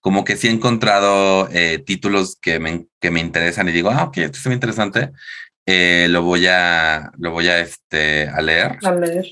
Como 0.00 0.24
que 0.24 0.36
sí 0.36 0.48
he 0.48 0.50
encontrado 0.50 1.48
eh, 1.50 1.82
títulos 1.84 2.36
que 2.40 2.60
me, 2.60 2.86
que 3.00 3.10
me 3.10 3.20
interesan 3.20 3.68
y 3.68 3.72
digo, 3.72 3.90
ah, 3.90 4.04
ok, 4.04 4.18
esto 4.18 4.38
es 4.38 4.46
muy 4.46 4.54
interesante. 4.54 5.10
Lo 5.66 6.22
voy 6.22 6.46
a, 6.46 7.12
lo 7.18 7.30
voy 7.30 7.48
a, 7.48 7.60
este, 7.60 8.28
a 8.28 8.40
leer. 8.40 8.78
A 8.82 8.94
leer, 8.94 9.26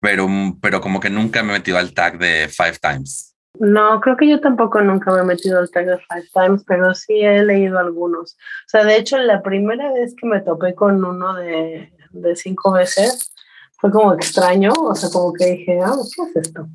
Pero, 0.00 0.28
pero 0.60 0.80
como 0.80 1.00
que 1.00 1.10
nunca 1.10 1.42
me 1.42 1.50
he 1.54 1.58
metido 1.58 1.78
al 1.78 1.92
tag 1.92 2.18
de 2.18 2.48
Five 2.48 2.78
Times. 2.80 3.34
No, 3.58 4.00
creo 4.00 4.16
que 4.16 4.28
yo 4.28 4.40
tampoco 4.40 4.80
nunca 4.82 5.12
me 5.12 5.20
he 5.20 5.24
metido 5.24 5.58
al 5.58 5.70
tag 5.70 5.86
de 5.86 5.98
Five 5.98 6.28
Times, 6.32 6.64
pero 6.66 6.94
sí 6.94 7.20
he 7.20 7.42
leído 7.44 7.78
algunos. 7.78 8.32
O 8.32 8.68
sea, 8.68 8.84
de 8.84 8.96
hecho, 8.96 9.18
la 9.18 9.42
primera 9.42 9.92
vez 9.92 10.14
que 10.14 10.26
me 10.26 10.40
topé 10.40 10.74
con 10.74 11.02
uno 11.04 11.34
de, 11.34 11.92
de 12.10 12.36
cinco 12.36 12.72
veces 12.72 13.32
fue 13.78 13.90
como 13.90 14.12
extraño, 14.12 14.72
o 14.72 14.94
sea, 14.94 15.10
como 15.10 15.32
que 15.32 15.46
dije, 15.46 15.80
ah, 15.82 15.96
¿qué 16.14 16.40
es 16.40 16.46
esto? 16.46 16.68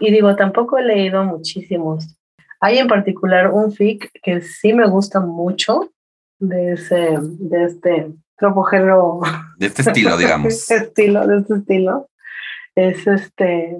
Y 0.00 0.12
digo, 0.12 0.34
tampoco 0.36 0.78
he 0.78 0.84
leído 0.84 1.24
muchísimos. 1.24 2.16
Hay 2.60 2.78
en 2.78 2.88
particular 2.88 3.50
un 3.50 3.72
fic 3.72 4.10
que 4.22 4.40
sí 4.40 4.72
me 4.72 4.86
gusta 4.86 5.20
mucho 5.20 5.90
de 6.38 6.72
ese, 6.72 7.18
de 7.20 7.64
este 7.64 8.12
tropo 8.36 8.62
género. 8.64 9.20
De 9.58 9.66
este 9.66 9.82
estilo, 9.82 10.16
digamos. 10.18 10.44
de 10.44 10.54
este 10.54 10.76
estilo, 10.76 11.26
de 11.26 11.38
este 11.38 11.54
estilo. 11.54 12.08
Es 12.74 13.06
este, 13.06 13.76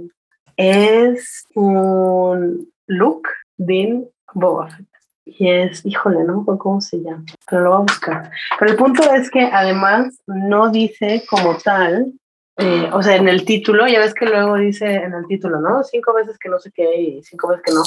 es 0.56 1.46
un 1.54 2.68
look 2.86 3.28
de 3.56 4.08
Boba 4.34 4.68
Fett. 4.68 4.86
Y 5.24 5.50
es, 5.50 5.84
híjole, 5.84 6.24
no 6.24 6.44
cómo 6.44 6.80
se 6.80 7.02
llama, 7.02 7.22
pero 7.48 7.62
lo 7.62 7.70
voy 7.70 7.78
a 7.78 7.82
buscar. 7.82 8.30
Pero 8.58 8.70
el 8.70 8.76
punto 8.78 9.12
es 9.12 9.30
que 9.30 9.42
además 9.44 10.18
no 10.26 10.70
dice 10.70 11.22
como 11.28 11.54
tal, 11.58 12.14
eh, 12.58 12.90
o 12.92 13.02
sea, 13.02 13.16
en 13.16 13.28
el 13.28 13.44
título, 13.44 13.86
ya 13.86 14.00
ves 14.00 14.14
que 14.14 14.26
luego 14.26 14.56
dice 14.56 14.86
en 14.86 15.14
el 15.14 15.26
título, 15.26 15.60
¿no? 15.60 15.82
Cinco 15.84 16.12
veces 16.12 16.38
que 16.38 16.48
no 16.48 16.58
sé 16.58 16.72
qué 16.72 17.00
y 17.00 17.22
cinco 17.22 17.48
veces 17.48 17.62
que 17.64 17.72
no. 17.72 17.82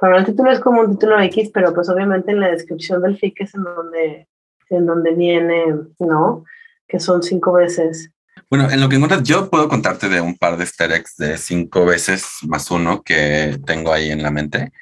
Pero 0.00 0.18
el 0.18 0.24
título 0.24 0.50
es 0.50 0.60
como 0.60 0.80
un 0.80 0.98
título 0.98 1.20
X, 1.20 1.50
pero 1.54 1.72
pues 1.72 1.88
obviamente 1.88 2.32
en 2.32 2.40
la 2.40 2.50
descripción 2.50 3.00
del 3.02 3.16
FIC 3.16 3.40
es 3.42 3.54
en 3.54 3.62
donde 3.62 4.28
en 4.70 4.86
donde 4.86 5.14
viene, 5.14 5.66
¿no? 5.98 6.44
Que 6.88 6.98
son 6.98 7.22
cinco 7.22 7.52
veces. 7.52 8.10
Bueno, 8.50 8.70
en 8.70 8.80
lo 8.80 8.88
que 8.88 8.96
encuentras, 8.96 9.22
yo 9.22 9.50
puedo 9.50 9.68
contarte 9.68 10.08
de 10.08 10.20
un 10.20 10.36
par 10.36 10.56
de 10.56 10.64
easter 10.64 11.04
de 11.18 11.38
cinco 11.38 11.84
veces 11.84 12.26
más 12.42 12.70
uno 12.70 13.02
que 13.02 13.58
tengo 13.64 13.92
ahí 13.92 14.10
en 14.10 14.22
la 14.22 14.30
mente. 14.30 14.72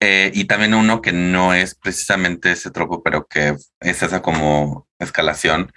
Eh, 0.00 0.30
y 0.34 0.44
también 0.44 0.74
uno 0.74 1.00
que 1.00 1.12
no 1.12 1.54
es 1.54 1.74
precisamente 1.74 2.52
ese 2.52 2.70
tropo, 2.70 3.02
pero 3.02 3.26
que 3.26 3.56
es 3.80 4.02
esa 4.02 4.20
como 4.20 4.86
escalación, 4.98 5.72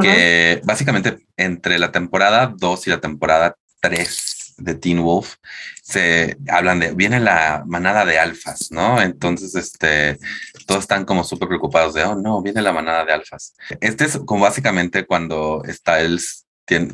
que 0.00 0.60
básicamente 0.64 1.18
entre 1.36 1.78
la 1.78 1.92
temporada 1.92 2.52
2 2.56 2.86
y 2.86 2.90
la 2.90 3.00
temporada 3.00 3.56
3 3.80 4.54
de 4.58 4.74
Teen 4.74 5.02
Wolf 5.02 5.36
se 5.82 6.36
hablan 6.48 6.80
de, 6.80 6.92
viene 6.92 7.20
la 7.20 7.64
manada 7.66 8.04
de 8.04 8.18
alfas, 8.18 8.70
¿no? 8.70 9.00
Entonces, 9.02 9.54
este, 9.54 10.18
todos 10.66 10.82
están 10.82 11.04
como 11.04 11.24
súper 11.24 11.48
preocupados 11.48 11.94
de, 11.94 12.04
oh, 12.04 12.14
no, 12.14 12.42
viene 12.42 12.62
la 12.62 12.72
manada 12.72 13.04
de 13.04 13.12
alfas. 13.12 13.54
Este 13.80 14.04
es 14.04 14.18
como 14.24 14.44
básicamente 14.44 15.04
cuando 15.04 15.62
Styles 15.68 16.46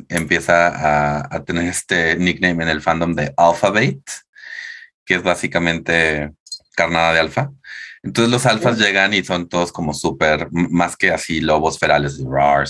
empieza 0.08 0.68
a, 0.68 1.36
a, 1.36 1.44
tener 1.44 1.68
este 1.68 2.16
nickname 2.16 2.64
en 2.64 2.70
el 2.70 2.82
fandom 2.82 3.14
de 3.14 3.32
Alphabet, 3.36 4.00
que 5.04 5.14
es 5.14 5.22
básicamente 5.22 6.32
carnada 6.74 7.12
de 7.12 7.20
alfa. 7.20 7.50
Entonces 8.02 8.30
los 8.30 8.46
alfas 8.46 8.78
llegan 8.78 9.12
y 9.14 9.24
son 9.24 9.48
todos 9.48 9.72
como 9.72 9.92
súper, 9.92 10.48
más 10.52 10.96
que 10.96 11.10
así 11.10 11.40
lobos 11.40 11.78
ferales, 11.78 12.20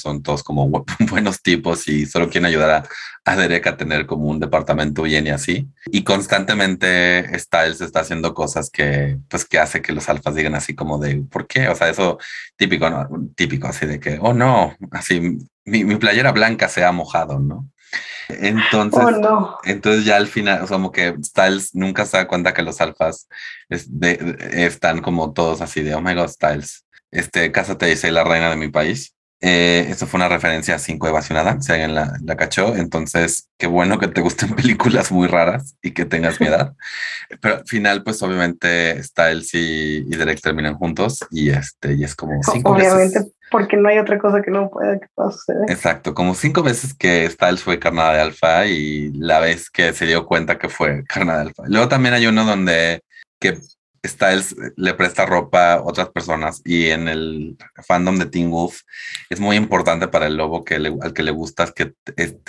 son 0.01 0.23
todos 0.23 0.43
como 0.43 0.85
buenos 1.11 1.43
tipos 1.43 1.87
y 1.89 2.07
solo 2.07 2.29
quieren 2.29 2.47
ayudar 2.47 2.71
a, 2.71 2.85
a, 3.25 3.37
Derek 3.37 3.67
a 3.67 3.77
tener 3.77 4.07
como 4.07 4.27
un 4.29 4.41
departamento 4.41 5.03
bien 5.03 5.27
y 5.27 5.31
así. 5.31 5.69
Y 5.87 6.05
constantemente 6.05 7.39
Styles 7.39 7.81
está 7.81 8.01
haciendo 8.01 8.35
cosas 8.35 8.71
que, 8.71 9.19
pues, 9.29 9.45
que 9.45 9.59
hace 9.59 9.83
que 9.83 9.93
los 9.93 10.09
alfas 10.09 10.35
digan 10.35 10.55
así 10.55 10.75
como 10.75 10.99
de, 10.99 11.17
¿por 11.31 11.47
qué? 11.47 11.69
O 11.69 11.75
sea, 11.75 11.89
eso 11.89 12.19
típico, 12.57 12.89
¿no? 12.89 13.09
Típico 13.37 13.69
así 13.69 13.87
de 13.87 14.01
que, 14.01 14.19
oh 14.21 14.33
no, 14.33 14.75
así 14.93 15.39
mi, 15.65 15.85
mi 15.85 15.97
playera 15.97 16.33
blanca 16.33 16.69
se 16.69 16.85
ha 16.85 16.93
mojado, 16.93 17.39
¿no? 17.39 17.69
Entonces, 18.29 19.01
oh, 19.03 19.59
entonces 19.65 20.05
ya 20.05 20.17
al 20.17 20.27
final, 20.27 20.63
o 20.63 20.67
sea, 20.67 20.77
como 20.77 20.93
que 20.93 21.17
Styles 21.23 21.75
nunca 21.75 22.05
se 22.05 22.19
da 22.19 22.29
cuenta 22.29 22.53
que 22.53 22.63
los 22.63 22.81
alfas 22.81 23.27
están 23.71 25.01
como 25.01 25.33
todos 25.33 25.61
así 25.63 25.83
de, 25.83 25.95
oh 25.95 26.01
my 26.01 26.15
god, 26.15 26.29
Styles, 26.29 26.85
este, 27.11 27.51
cásate 27.53 27.91
y 27.91 27.97
soy 27.97 28.11
la 28.11 28.25
reina 28.25 28.51
de 28.51 28.57
mi 28.57 28.69
país. 28.69 29.15
Eh, 29.41 29.87
eso 29.89 30.07
fue 30.09 30.19
una 30.19 30.29
referencia 30.29 30.75
a 30.75 30.79
Cinco 30.81 31.07
Evasionada, 31.07 31.61
si 31.61 31.71
alguien 31.71 31.95
la, 31.95 32.19
la, 32.25 32.37
cachó. 32.37 32.75
Entonces, 32.75 33.49
qué 33.57 33.69
bueno 33.69 33.99
que 33.99 34.09
te 34.09 34.21
gusten 34.21 34.55
películas 34.57 35.13
muy 35.13 35.29
raras 35.29 35.77
y 35.81 35.93
que 35.93 36.05
tengas 36.05 36.41
mi 36.41 36.49
edad. 36.49 36.75
Pero 37.41 37.57
al 37.57 37.67
final, 37.67 38.03
pues 38.03 38.21
obviamente 38.23 39.01
Styles 39.03 39.55
y, 39.55 39.99
y 39.99 40.17
Derek 40.17 40.41
terminan 40.41 40.75
juntos 40.75 41.25
y 41.31 41.51
este, 41.51 41.95
y 41.95 42.03
es 42.03 42.17
como 42.17 42.43
cinco 42.43 42.73
Obviamente, 42.73 43.31
porque 43.51 43.77
no 43.77 43.89
hay 43.89 43.99
otra 43.99 44.19
cosa 44.19 44.43
que 44.43 44.51
no 44.51 44.71
pueda 44.71 44.99
que 44.99 45.07
pueda 45.15 45.31
suceder. 45.31 45.71
Exacto, 45.71 46.15
como 46.15 46.35
cinco 46.35 46.65
veces 46.65 46.93
que 46.95 47.31
Styles 47.31 47.63
fue 47.63 47.79
carnada 47.79 48.15
de 48.15 48.21
alfa 48.21 48.67
y 48.67 49.13
la 49.13 49.39
vez 49.39 49.71
que 49.71 49.93
se 49.93 50.07
dio 50.07 50.27
cuenta 50.27 50.59
que 50.59 50.69
fue 50.69 51.05
carnada 51.05 51.41
de 51.41 51.49
alfa. 51.49 51.63
Luego 51.67 51.87
también 51.87 52.15
hay 52.15 52.27
uno 52.27 52.45
donde 52.45 53.03
que 53.39 53.59
Styles 54.09 54.57
le 54.77 54.95
presta 54.95 55.27
ropa 55.27 55.75
a 55.75 55.83
otras 55.83 56.09
personas 56.09 56.63
y 56.65 56.89
en 56.89 57.09
el 57.09 57.57
fandom 57.87 58.19
de 58.19 58.27
Teen 58.27 58.51
Wolf 58.51 58.81
es 59.31 59.41
muy 59.41 59.57
importante 59.57 60.09
para 60.09 60.27
el 60.27 60.37
lobo 60.37 60.65
que 60.65 60.77
al 60.77 61.13
que 61.13 61.23
le 61.23 61.31
gustas 61.31 61.73
que 61.73 61.95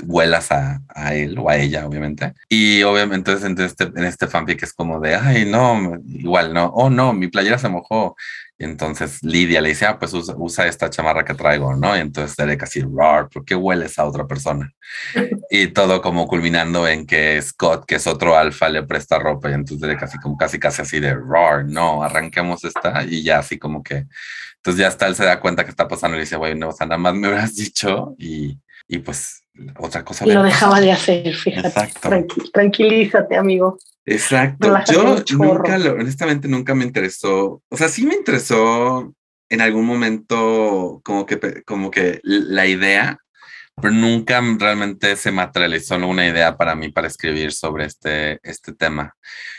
huelas 0.04 0.52
a, 0.52 0.82
a, 0.88 1.14
él 1.16 1.38
o 1.38 1.50
a 1.50 1.58
ella, 1.58 1.86
obviamente. 1.86 2.34
Y 2.48 2.84
obviamente 2.84 3.20
entonces 3.20 3.50
en 3.50 3.60
este, 3.60 3.84
en 3.84 4.06
este 4.06 4.28
fanfic 4.28 4.64
es 4.64 4.74
como 4.74 5.00
de, 5.00 5.16
ay, 5.16 5.46
no, 5.46 5.98
igual 6.08 6.54
no, 6.54 6.68
oh 6.68 6.90
no, 6.90 7.14
mi 7.14 7.28
playera 7.28 7.58
se 7.58 7.70
mojó. 7.70 8.16
Y 8.62 8.66
entonces 8.66 9.24
Lidia 9.24 9.62
le 9.62 9.70
dice, 9.70 9.86
ah, 9.86 9.98
pues 9.98 10.14
usa, 10.14 10.68
esta 10.68 10.90
chamarra 10.90 11.24
que 11.24 11.34
traigo, 11.34 11.78
¿no? 11.78 11.96
Y 11.96 12.02
entonces 12.02 12.36
Derek 12.36 12.62
así, 12.64 12.82
rar, 12.82 13.30
¿por 13.30 13.46
qué 13.46 13.56
hueles 13.56 13.98
a 13.98 14.06
otra 14.06 14.28
persona? 14.28 14.74
y 15.50 15.68
todo 15.68 16.02
como 16.02 16.28
culminando 16.28 16.86
en 16.86 17.08
que 17.08 17.42
Scott, 17.42 17.86
que 17.86 17.96
es 17.96 18.06
otro 18.06 18.38
alfa, 18.38 18.68
le 18.68 18.84
presta 18.84 19.18
ropa 19.18 19.50
y 19.50 19.54
entonces 19.54 19.80
Derek 19.80 20.04
así 20.04 20.18
como 20.20 20.36
casi 20.38 20.60
casi 20.60 20.82
así 20.82 21.00
de, 21.00 21.16
rar, 21.16 21.64
no, 21.66 22.04
arranquemos 22.04 22.66
esta 22.66 23.06
y 23.06 23.24
ya 23.24 23.40
así 23.40 23.58
como 23.58 23.82
que, 23.82 24.08
entonces 24.58 24.82
ya 24.82 24.90
está, 24.90 25.08
él 25.08 25.16
se 25.16 25.24
da 25.24 25.40
cuenta 25.40 25.64
que 25.64 25.70
está 25.70 25.88
pasando 25.88 26.18
y 26.18 26.22
dice, 26.22 26.36
güey, 26.36 26.54
no, 26.54 26.70
o 26.70 26.74
sea, 26.74 26.86
nada 26.86 26.98
más 26.98 27.16
me 27.16 27.30
hubieras 27.30 27.56
dicho 27.56 28.14
y, 28.18 28.60
y 28.90 29.00
pues 29.00 29.39
otra 29.78 30.04
cosa. 30.04 30.26
Lo 30.26 30.44
dejaba 30.44 30.80
de 30.80 30.92
hacer, 30.92 31.34
fíjate. 31.34 31.68
Exacto. 31.68 32.10
tranquilízate, 32.54 33.36
amigo. 33.38 33.78
Exacto. 34.06 34.76
Yo 34.92 35.24
nunca, 35.38 35.76
honestamente, 35.76 36.48
nunca 36.48 36.74
me 36.74 36.86
interesó. 36.86 37.62
O 37.70 37.78
sea, 37.78 37.90
sí 37.90 38.06
me 38.06 38.16
interesó 38.16 39.14
en 39.50 39.62
algún 39.62 39.86
momento 39.86 41.02
como 41.04 41.26
que, 41.26 41.64
como 41.64 41.92
que 41.92 42.20
la 42.24 42.66
idea, 42.66 43.20
pero 43.82 43.94
nunca 43.94 44.42
realmente 44.58 45.16
se 45.16 45.32
materializó 45.32 45.96
una 45.96 46.28
idea 46.28 46.58
para 46.58 46.76
mí 46.76 46.90
para 46.90 47.08
escribir 47.08 47.52
sobre 47.52 47.86
este, 47.86 48.40
este 48.44 48.74
tema. 48.74 49.16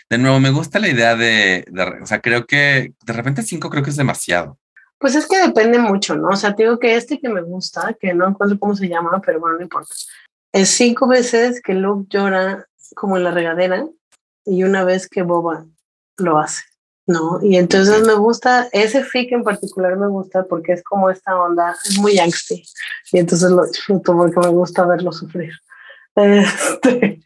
De 0.09 0.19
nuevo, 0.19 0.41
me 0.41 0.51
gusta 0.51 0.79
la 0.79 0.89
idea 0.89 1.17
de, 1.17 1.65
o 2.03 2.07
sea, 2.07 2.21
creo 2.21 2.47
que 2.47 2.93
de 3.05 3.13
repente 3.13 3.43
cinco 3.43 3.71
creo 3.71 3.83
que 3.83 3.91
es 3.91 3.97
demasiado. 3.97 4.59
Pues 5.01 5.15
es 5.15 5.27
que 5.27 5.39
depende 5.39 5.79
mucho, 5.79 6.15
¿no? 6.15 6.29
O 6.29 6.37
sea, 6.37 6.55
te 6.55 6.65
digo 6.65 6.79
que 6.79 6.95
este 6.95 7.19
que 7.19 7.31
me 7.31 7.41
gusta, 7.41 7.97
que 7.99 8.13
no 8.13 8.29
encuentro 8.29 8.59
cómo 8.59 8.77
se 8.77 8.87
llama, 8.87 9.23
pero 9.25 9.41
bueno, 9.41 9.57
no 9.57 9.63
importa. 9.63 9.95
Es 10.53 10.69
cinco 10.69 11.09
veces 11.09 11.63
que 11.63 11.73
Luke 11.73 12.07
llora 12.11 12.67
como 12.95 13.17
en 13.17 13.25
la 13.25 13.31
regadera 13.31 13.89
y 14.45 14.63
una 14.63 14.85
vez 14.85 15.09
que 15.09 15.23
Boba 15.23 15.65
lo 16.19 16.39
hace, 16.39 16.65
¿no? 17.07 17.39
Y 17.43 17.57
entonces 17.57 18.07
me 18.07 18.13
gusta, 18.13 18.69
ese 18.73 19.03
fic 19.03 19.33
en 19.33 19.43
particular 19.43 19.97
me 19.97 20.09
gusta 20.09 20.45
porque 20.45 20.75
es 20.75 20.83
como 20.83 21.09
esta 21.09 21.41
onda, 21.41 21.75
es 21.89 21.99
muy 21.99 22.19
angsty, 22.19 22.63
y 23.13 23.19
entonces 23.19 23.51
lo 23.51 23.65
disfruto 23.65 24.15
porque 24.15 24.41
me 24.41 24.49
gusta 24.49 24.85
verlo 24.87 25.13
sufrir. 25.13 25.53
Este, 26.17 27.23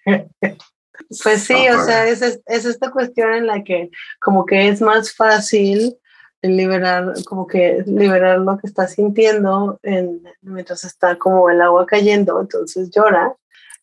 pues 1.23 1.43
sí, 1.43 1.55
o 1.55 1.85
sea, 1.85 2.07
es, 2.07 2.23
es, 2.23 2.65
esta 2.65 2.91
cuestión 2.91 3.33
en 3.33 3.47
la 3.47 3.65
que 3.65 3.91
como 4.21 4.45
que 4.47 4.69
es 4.69 4.81
más 4.81 5.13
fácil 5.13 5.97
liberar, 6.49 7.15
como 7.25 7.47
que 7.47 7.83
liberar 7.87 8.39
lo 8.39 8.59
que 8.59 8.67
está 8.67 8.87
sintiendo 8.87 9.79
en, 9.83 10.23
mientras 10.43 10.85
está 10.85 11.17
como 11.17 11.51
el 11.51 11.61
agua 11.61 11.87
cayendo, 11.87 12.41
entonces 12.41 12.91
llora 12.91 13.35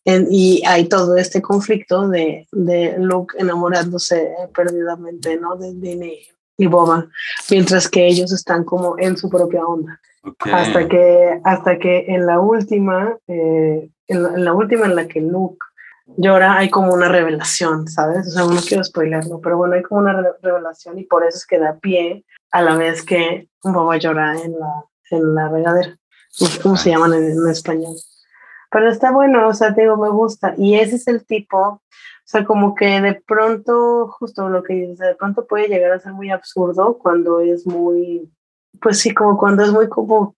y 0.04 0.62
hay 0.66 0.88
todo 0.88 1.16
este 1.16 1.40
conflicto 1.40 2.08
de, 2.08 2.48
de 2.50 2.96
Luke 2.98 3.36
enamorándose 3.38 4.34
perdidamente, 4.54 5.36
¿no? 5.36 5.56
De 5.56 5.72
Dini 5.74 6.18
y 6.56 6.66
Boba, 6.66 7.06
mientras 7.50 7.88
que 7.88 8.06
ellos 8.06 8.32
están 8.32 8.64
como 8.64 8.96
en 8.98 9.16
su 9.16 9.30
propia 9.30 9.64
onda. 9.64 10.00
Hasta, 10.38 10.86
que, 10.86 11.40
hasta 11.42 11.78
que 11.78 12.04
en 12.08 12.26
la 12.26 12.38
última, 12.38 13.16
eh, 13.26 13.88
en, 14.06 14.44
la, 14.44 14.52
última 14.52 14.86
en 14.86 14.94
la 14.94 15.08
que 15.08 15.20
Luke 15.20 15.58
llora, 16.16 16.58
hay 16.58 16.70
como 16.70 16.92
una 16.92 17.08
revelación, 17.08 17.88
¿sabes? 17.88 18.28
O 18.28 18.30
sea, 18.30 18.44
no 18.44 18.60
quiero 18.60 18.84
spoilerlo, 18.84 19.40
pero 19.40 19.56
bueno, 19.56 19.74
hay 19.74 19.82
como 19.82 20.00
una 20.00 20.34
revelación 20.40 20.98
y 20.98 21.04
por 21.04 21.24
eso 21.24 21.38
es 21.38 21.46
que 21.46 21.58
da 21.58 21.76
pie 21.80 22.24
a 22.52 22.62
la 22.62 22.76
vez 22.76 23.02
que 23.02 23.48
Boba 23.62 23.96
llora 23.96 24.38
en 24.38 24.58
la, 24.58 24.84
en 25.10 25.34
la 25.34 25.48
regadera. 25.48 25.98
¿Cómo 26.62 26.76
se 26.76 26.90
llaman 26.90 27.14
en 27.14 27.48
español? 27.48 27.96
Pero 28.70 28.88
está 28.88 29.10
bueno, 29.10 29.48
o 29.48 29.54
sea, 29.54 29.74
te 29.74 29.82
digo, 29.82 29.96
me 29.96 30.08
gusta. 30.08 30.54
Y 30.56 30.76
ese 30.76 30.96
es 30.96 31.06
el 31.06 31.26
tipo, 31.26 31.58
o 31.58 31.80
sea, 32.24 32.44
como 32.44 32.74
que 32.74 33.00
de 33.00 33.22
pronto, 33.26 34.08
justo 34.18 34.48
lo 34.48 34.62
que 34.62 34.74
dices, 34.74 34.98
de 34.98 35.14
pronto 35.14 35.46
puede 35.46 35.68
llegar 35.68 35.92
a 35.92 35.98
ser 35.98 36.12
muy 36.12 36.30
absurdo 36.30 36.96
cuando 36.98 37.40
es 37.40 37.66
muy, 37.66 38.32
pues 38.80 39.00
sí, 39.00 39.12
como 39.12 39.36
cuando 39.38 39.62
es 39.62 39.72
muy 39.72 39.88
como 39.88 40.34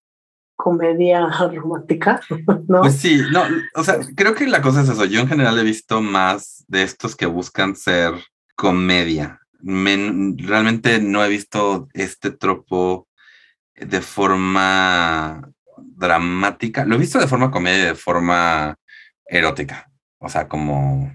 comedia 0.57 1.27
romántica, 1.55 2.21
¿no? 2.69 2.81
Pues 2.81 2.97
sí, 2.97 3.21
no, 3.31 3.43
o 3.75 3.85
sea, 3.85 3.99
creo 4.17 4.35
que 4.35 4.47
la 4.47 4.63
cosa 4.63 4.83
es 4.83 4.89
eso. 4.89 5.05
Yo 5.05 5.21
en 5.21 5.29
general 5.29 5.59
he 5.59 5.65
visto 5.65 6.01
más 6.01 6.65
de 6.67 6.83
estos 6.83 7.15
que 7.15 7.27
buscan 7.27 7.77
ser 7.77 8.15
comedia. 8.57 9.41
Realmente 9.65 11.01
no 11.01 11.25
he 11.25 11.29
visto 11.29 11.89
este 11.95 12.31
tropo 12.31 13.09
de 13.75 14.01
forma 14.01 15.51
dramática. 15.79 16.85
Lo 16.85 16.97
he 16.97 16.99
visto 16.99 17.19
de 17.19 17.29
forma 17.29 17.51
comedia 17.51 17.85
y 17.85 17.87
de 17.87 17.95
forma 17.95 18.77
erótica. 19.27 19.91
O 20.19 20.29
sea, 20.29 20.49
como 20.49 21.13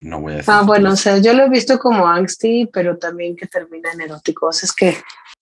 no 0.00 0.20
voy 0.20 0.34
a 0.34 0.36
decir. 0.36 0.52
Ah, 0.52 0.62
bueno, 0.62 0.92
o 0.92 0.96
sea, 0.96 1.18
yo 1.18 1.32
lo 1.32 1.44
he 1.44 1.48
visto 1.48 1.78
como 1.78 2.06
angsty, 2.06 2.68
pero 2.72 2.98
también 2.98 3.36
que 3.36 3.46
termina 3.46 3.92
en 3.92 4.02
erótico. 4.02 4.46
O 4.48 4.52
sea, 4.52 4.66
es 4.66 4.72
que, 4.72 4.96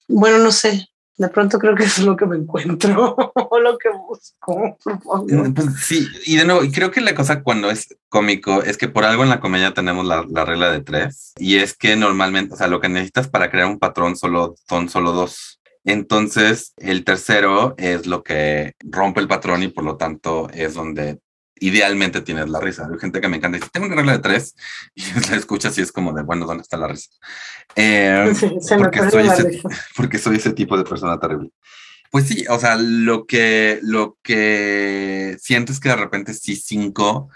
bueno, 0.08 0.38
no 0.38 0.52
sé. 0.52 0.88
De 1.16 1.28
pronto 1.28 1.59
creo 1.59 1.75
que 1.76 1.85
es 1.85 1.99
lo 2.00 2.16
que 2.16 2.26
me 2.26 2.37
encuentro 2.37 3.14
o 3.35 3.61
lo 3.61 3.78
que 3.78 3.88
busco. 3.90 4.76
Mm, 5.28 5.52
pues 5.52 5.66
sí, 5.85 6.09
y 6.26 6.37
de 6.37 6.44
nuevo, 6.44 6.61
creo 6.73 6.90
que 6.90 7.00
la 7.00 7.14
cosa 7.14 7.42
cuando 7.42 7.71
es 7.71 7.97
cómico 8.09 8.62
es 8.62 8.76
que 8.76 8.88
por 8.88 9.04
algo 9.04 9.23
en 9.23 9.28
la 9.28 9.40
comedia 9.40 9.75
tenemos 9.75 10.04
la, 10.06 10.25
la 10.28 10.44
regla 10.44 10.73
de 10.73 10.80
tres 10.80 11.33
y 11.37 11.56
es 11.56 11.76
que 11.76 11.97
normalmente, 11.97 12.54
o 12.54 12.56
sea, 12.56 12.66
lo 12.66 12.80
que 12.80 12.88
necesitas 12.88 13.28
para 13.28 13.50
crear 13.50 13.66
un 13.66 13.78
patrón 13.78 14.16
solo 14.16 14.56
son 14.68 14.88
solo 14.88 15.12
dos. 15.12 15.61
Entonces, 15.85 16.73
el 16.78 17.04
tercero 17.04 17.75
es 17.76 18.06
lo 18.06 18.23
que 18.23 18.73
rompe 18.80 19.21
el 19.21 19.28
patrón 19.28 19.62
y 19.62 19.68
por 19.68 19.85
lo 19.85 19.97
tanto 19.97 20.49
es 20.50 20.75
donde 20.75 21.18
idealmente 21.61 22.20
tienes 22.20 22.49
la 22.49 22.61
risa. 22.61 22.88
Hay 22.90 22.99
gente 22.99 23.20
que 23.20 23.28
me 23.28 23.37
encanta 23.37 23.56
y 23.56 23.61
dice, 23.61 23.70
tengo 23.73 23.87
una 23.87 23.96
regla 23.96 24.12
de 24.12 24.18
tres 24.18 24.54
y 24.94 25.02
la 25.30 25.37
escuchas 25.37 25.76
y 25.78 25.82
es 25.82 25.92
como 25.92 26.12
de, 26.12 26.23
bueno, 26.23 26.46
¿dónde 26.46 26.62
está 26.62 26.76
la 26.76 26.88
risa? 26.88 27.11
Eh, 27.76 28.32
porque, 28.78 29.11
soy 29.11 29.26
ese, 29.26 29.62
porque 29.96 30.18
soy 30.18 30.37
ese 30.37 30.52
tipo 30.52 30.76
de 30.76 30.84
persona 30.84 31.18
terrible. 31.18 31.50
Pues 32.11 32.28
sí, 32.28 32.44
o 32.49 32.61
sea, 32.61 32.76
lo 32.76 33.26
que, 33.26 33.80
lo 33.82 34.16
que 34.23 35.37
siento 35.40 35.73
es 35.73 35.80
que 35.80 35.88
de 35.88 35.96
repente 35.96 36.34
sí 36.34 36.54
cinco, 36.54 37.30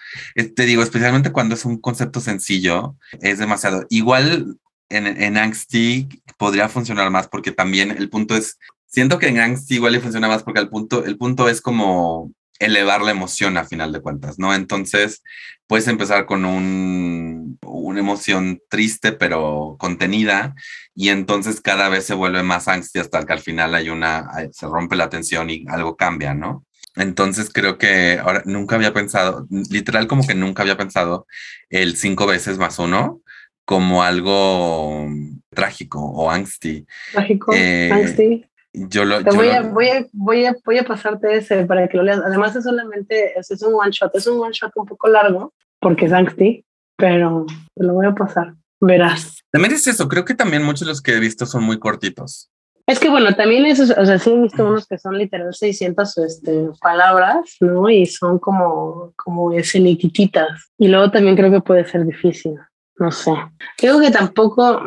te 0.55 0.65
digo, 0.67 0.85
especialmente 0.85 1.33
cuando 1.33 1.57
es 1.57 1.65
un 1.65 1.81
concepto 1.81 2.21
sencillo, 2.21 2.95
es 3.21 3.41
demasiado. 3.41 3.85
Igual 3.89 4.59
en, 4.89 5.07
en 5.07 5.37
Angsty 5.37 6.09
podría 6.37 6.69
funcionar 6.69 7.11
más 7.11 7.27
porque 7.27 7.51
también 7.51 7.91
el 7.91 8.09
punto 8.09 8.37
es, 8.37 8.59
siento 8.87 9.19
que 9.19 9.29
en 9.29 9.41
Angsty 9.41 9.75
igual 9.75 9.95
le 9.95 10.01
funciona 10.01 10.29
más 10.29 10.45
porque 10.45 10.61
el 10.61 10.69
punto, 10.69 11.05
el 11.05 11.19
punto 11.19 11.49
es 11.49 11.61
como 11.61 12.33
elevar 12.59 13.03
la 13.03 13.11
emoción 13.11 13.57
a 13.57 13.65
final 13.65 13.93
de 13.93 14.01
cuentas, 14.01 14.39
¿no? 14.39 14.55
Entonces, 14.55 15.23
puedes 15.67 15.87
empezar 15.87 16.27
con 16.27 16.45
un, 16.45 17.59
una 17.63 18.01
emoción 18.01 18.61
triste 18.69 19.13
pero 19.13 19.77
contenida 19.79 20.55
y 20.95 21.11
entonces 21.11 21.61
cada 21.61 21.89
vez 21.89 22.05
se 22.05 22.15
vuelve 22.15 22.43
más 22.43 22.67
angustia 22.69 23.03
hasta 23.03 23.25
que 23.25 23.33
al 23.33 23.41
final 23.41 23.75
hay 23.75 23.91
una, 23.91 24.29
se 24.51 24.67
rompe 24.67 24.97
la 24.97 25.11
tensión 25.11 25.51
y 25.51 25.65
algo 25.69 25.97
cambia, 25.97 26.35
¿no? 26.35 26.65
Entonces 26.97 27.51
creo 27.53 27.79
que 27.79 28.19
ahora 28.19 28.43
nunca 28.45 28.75
había 28.75 28.93
pensado, 28.93 29.47
literal 29.71 30.09
como 30.09 30.27
que 30.27 30.35
nunca 30.35 30.63
había 30.63 30.77
pensado 30.77 31.27
el 31.71 31.97
cinco 31.97 32.27
veces 32.27 32.59
más 32.59 32.79
uno 32.79 33.21
como 33.65 34.03
algo 34.03 35.07
trágico 35.51 36.01
o 36.01 36.31
angsty. 36.31 36.87
Trágico, 37.13 37.53
eh, 37.55 37.91
angsty. 37.93 38.48
Yo 38.73 39.05
lo, 39.05 39.23
voy, 39.23 39.49
a, 39.49 39.63
voy, 39.63 39.89
a, 39.89 40.07
voy, 40.13 40.45
a, 40.45 40.55
voy, 40.65 40.79
a, 40.79 40.85
pasarte 40.85 41.37
ese 41.37 41.65
para 41.65 41.89
que 41.89 41.97
lo 41.97 42.03
leas. 42.03 42.21
Además 42.25 42.55
es 42.55 42.65
solamente, 42.65 43.39
es, 43.39 43.51
es 43.51 43.63
un 43.63 43.75
one 43.75 43.91
shot, 43.91 44.15
es 44.15 44.27
un 44.27 44.41
one 44.41 44.53
shot 44.53 44.73
un 44.77 44.87
poco 44.87 45.09
largo 45.09 45.55
porque 45.81 46.07
es 46.07 46.13
angsty, 46.13 46.65
pero 46.97 47.47
te 47.75 47.85
lo 47.85 47.95
voy 47.95 48.07
a 48.07 48.15
pasar. 48.15 48.55
Verás. 48.81 49.43
También 49.51 49.75
es 49.75 49.87
eso, 49.87 50.09
creo 50.09 50.25
que 50.25 50.35
también 50.35 50.63
muchos 50.63 50.81
de 50.81 50.87
los 50.87 51.03
que 51.03 51.15
he 51.15 51.21
visto 51.21 51.47
son 51.47 51.65
muy 51.65 51.79
cortitos. 51.79 52.51
Es 52.87 52.99
que 52.99 53.11
bueno, 53.11 53.35
también 53.35 53.67
eso, 53.67 53.83
o 53.83 54.07
sea, 54.07 54.19
sí 54.19 54.31
he 54.31 54.41
visto 54.41 54.67
unos 54.67 54.87
que 54.87 54.97
son 54.97 55.19
literal 55.19 55.53
600 55.53 56.19
este, 56.19 56.69
palabras, 56.81 57.57
¿no? 57.61 57.91
Y 57.91 58.07
son 58.07 58.39
como, 58.39 59.13
como 59.17 59.53
escenititas. 59.53 60.71
Y 60.79 60.89
luego 60.89 61.11
también 61.11 61.37
creo 61.37 61.51
que 61.51 61.61
puede 61.61 61.85
ser 61.85 62.07
difícil, 62.07 62.55
no 62.97 63.11
sé. 63.11 63.33
Creo 63.77 64.01
que 64.01 64.11
tampoco, 64.11 64.83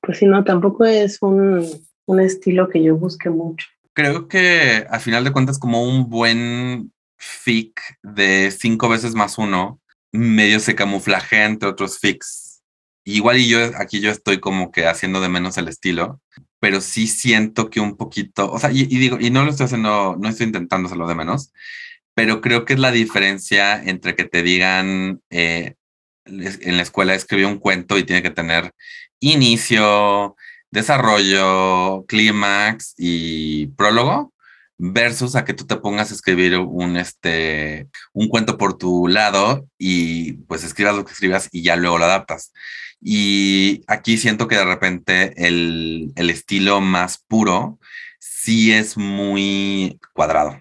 pues 0.00 0.18
si 0.18 0.26
no, 0.26 0.44
tampoco 0.44 0.84
es 0.84 1.20
un, 1.22 1.66
un 2.10 2.20
estilo 2.20 2.68
que 2.68 2.82
yo 2.82 2.96
busque 2.96 3.30
mucho. 3.30 3.68
Creo 3.92 4.28
que 4.28 4.86
a 4.90 4.98
final 4.98 5.24
de 5.24 5.32
cuentas 5.32 5.58
como 5.58 5.84
un 5.84 6.08
buen 6.08 6.92
fic 7.18 7.80
de 8.02 8.50
cinco 8.50 8.88
veces 8.88 9.14
más 9.14 9.38
uno, 9.38 9.80
medio 10.12 10.58
se 10.58 10.74
camuflajea 10.74 11.46
entre 11.46 11.68
otros 11.68 11.98
fics 11.98 12.50
igual 13.04 13.38
y 13.38 13.48
yo 13.48 13.58
aquí 13.76 14.00
yo 14.00 14.10
estoy 14.10 14.40
como 14.40 14.70
que 14.70 14.86
haciendo 14.86 15.20
de 15.20 15.28
menos 15.28 15.58
el 15.58 15.68
estilo, 15.68 16.20
pero 16.60 16.80
sí 16.80 17.06
siento 17.06 17.70
que 17.70 17.80
un 17.80 17.96
poquito, 17.96 18.50
o 18.50 18.58
sea, 18.58 18.70
y, 18.72 18.84
digo, 18.84 19.18
y 19.20 19.30
no 19.30 19.44
lo 19.44 19.50
estoy 19.50 19.66
haciendo, 19.66 20.16
no 20.18 20.28
estoy 20.28 20.46
intentando 20.46 20.86
hacerlo 20.86 21.08
de 21.08 21.14
menos, 21.14 21.52
pero 22.14 22.40
creo 22.40 22.64
que 22.64 22.74
es 22.74 22.80
la 22.80 22.90
diferencia 22.90 23.82
entre 23.82 24.14
que 24.14 24.24
te 24.24 24.42
digan 24.42 25.20
eh, 25.30 25.74
en 26.26 26.76
la 26.76 26.82
escuela 26.82 27.14
escribió 27.14 27.48
un 27.48 27.58
cuento 27.58 27.98
y 27.98 28.04
tiene 28.04 28.22
que 28.22 28.30
tener 28.30 28.72
inicio, 29.20 30.36
desarrollo, 30.70 32.04
clímax 32.06 32.94
y 32.96 33.68
prólogo, 33.68 34.32
versus 34.78 35.36
a 35.36 35.44
que 35.44 35.54
tú 35.54 35.66
te 35.66 35.76
pongas 35.76 36.10
a 36.10 36.14
escribir 36.14 36.56
un, 36.56 36.96
este, 36.96 37.88
un 38.12 38.28
cuento 38.28 38.56
por 38.56 38.78
tu 38.78 39.08
lado 39.08 39.66
y 39.78 40.34
pues 40.44 40.64
escribas 40.64 40.96
lo 40.96 41.04
que 41.04 41.12
escribas 41.12 41.48
y 41.52 41.62
ya 41.62 41.76
luego 41.76 41.98
lo 41.98 42.06
adaptas. 42.06 42.52
Y 43.00 43.82
aquí 43.86 44.16
siento 44.16 44.48
que 44.48 44.56
de 44.56 44.64
repente 44.64 45.34
el, 45.46 46.12
el 46.16 46.30
estilo 46.30 46.80
más 46.80 47.18
puro 47.28 47.78
sí 48.18 48.72
es 48.72 48.96
muy 48.96 49.98
cuadrado. 50.14 50.58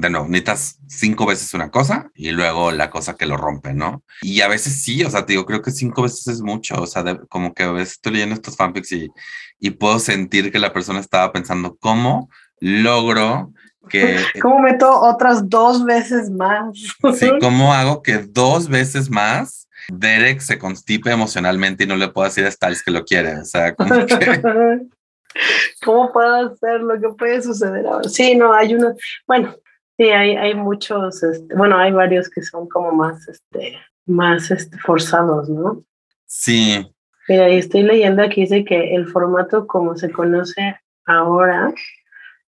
De 0.00 0.10
nuevo, 0.10 0.28
necesitas 0.28 0.78
cinco 0.86 1.26
veces 1.26 1.54
una 1.54 1.70
cosa 1.70 2.10
y 2.14 2.30
luego 2.30 2.70
la 2.70 2.90
cosa 2.90 3.16
que 3.16 3.26
lo 3.26 3.36
rompe, 3.36 3.74
¿no? 3.74 4.02
Y 4.22 4.40
a 4.42 4.48
veces 4.48 4.82
sí, 4.82 5.02
o 5.04 5.10
sea, 5.10 5.26
te 5.26 5.32
digo, 5.32 5.46
creo 5.46 5.62
que 5.62 5.70
cinco 5.70 6.02
veces 6.02 6.26
es 6.28 6.40
mucho, 6.40 6.80
o 6.80 6.86
sea, 6.86 7.02
como 7.28 7.54
que 7.54 7.64
a 7.64 7.72
veces 7.72 7.94
estoy 7.94 8.12
leyendo 8.12 8.34
estos 8.34 8.56
fanfics 8.56 8.92
y, 8.92 9.10
y 9.58 9.70
puedo 9.70 9.98
sentir 9.98 10.52
que 10.52 10.58
la 10.58 10.72
persona 10.72 11.00
estaba 11.00 11.32
pensando, 11.32 11.76
¿cómo 11.80 12.30
logro 12.60 13.52
que... 13.88 14.18
¿Cómo 14.42 14.60
meto 14.60 15.00
otras 15.00 15.48
dos 15.48 15.84
veces 15.84 16.30
más? 16.30 16.78
Sí, 17.18 17.30
¿cómo 17.40 17.72
hago 17.72 18.02
que 18.02 18.18
dos 18.18 18.68
veces 18.68 19.10
más 19.10 19.68
Derek 19.88 20.40
se 20.40 20.58
constipe 20.58 21.10
emocionalmente 21.10 21.84
y 21.84 21.86
no 21.86 21.96
le 21.96 22.08
puedo 22.08 22.28
decir 22.28 22.44
a 22.44 22.50
Styles 22.50 22.82
que 22.82 22.90
lo 22.90 23.04
quiere. 23.04 23.38
O 23.38 23.44
sea, 23.44 23.74
¿cómo 25.84 26.12
puedo 26.12 26.52
hacer 26.52 26.80
lo 26.80 27.00
que 27.00 27.08
puede 27.16 27.42
suceder 27.42 27.86
ahora? 27.86 28.08
Sí, 28.08 28.34
no, 28.34 28.52
hay 28.52 28.74
unos, 28.74 28.94
bueno, 29.26 29.54
sí, 29.98 30.04
hay, 30.04 30.36
hay 30.36 30.54
muchos, 30.54 31.22
este, 31.22 31.54
bueno, 31.54 31.76
hay 31.76 31.92
varios 31.92 32.30
que 32.30 32.42
son 32.42 32.68
como 32.68 32.92
más, 32.92 33.28
este, 33.28 33.76
más 34.06 34.50
este, 34.50 34.78
forzados, 34.78 35.48
¿no? 35.48 35.84
Sí. 36.26 36.90
Mira, 37.28 37.50
y 37.50 37.58
estoy 37.58 37.82
leyendo 37.82 38.22
aquí, 38.22 38.42
dice 38.42 38.64
que 38.64 38.94
el 38.94 39.06
formato 39.06 39.66
como 39.66 39.96
se 39.96 40.10
conoce 40.10 40.76
ahora 41.04 41.74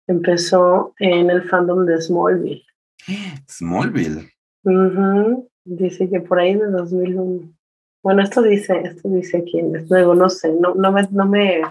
empezó 0.08 0.94
en 1.00 1.30
el 1.30 1.44
fandom 1.44 1.86
de 1.86 2.02
Smallville. 2.02 2.66
Smallville. 3.50 4.32
Dice 5.66 6.10
que 6.10 6.22
por 6.22 6.40
ahí 6.40 6.56
de 6.56 6.68
2001. 6.68 7.52
Bueno, 8.02 8.24
esto 8.24 8.42
dice, 8.42 8.82
esto 8.84 9.10
dice 9.10 9.38
aquí, 9.38 9.62
luego 9.90 10.16
no 10.16 10.30
sé, 10.30 10.54
no, 10.54 10.74
no 10.76 10.92
me, 10.92 11.08
no 11.12 11.26
me, 11.26 11.62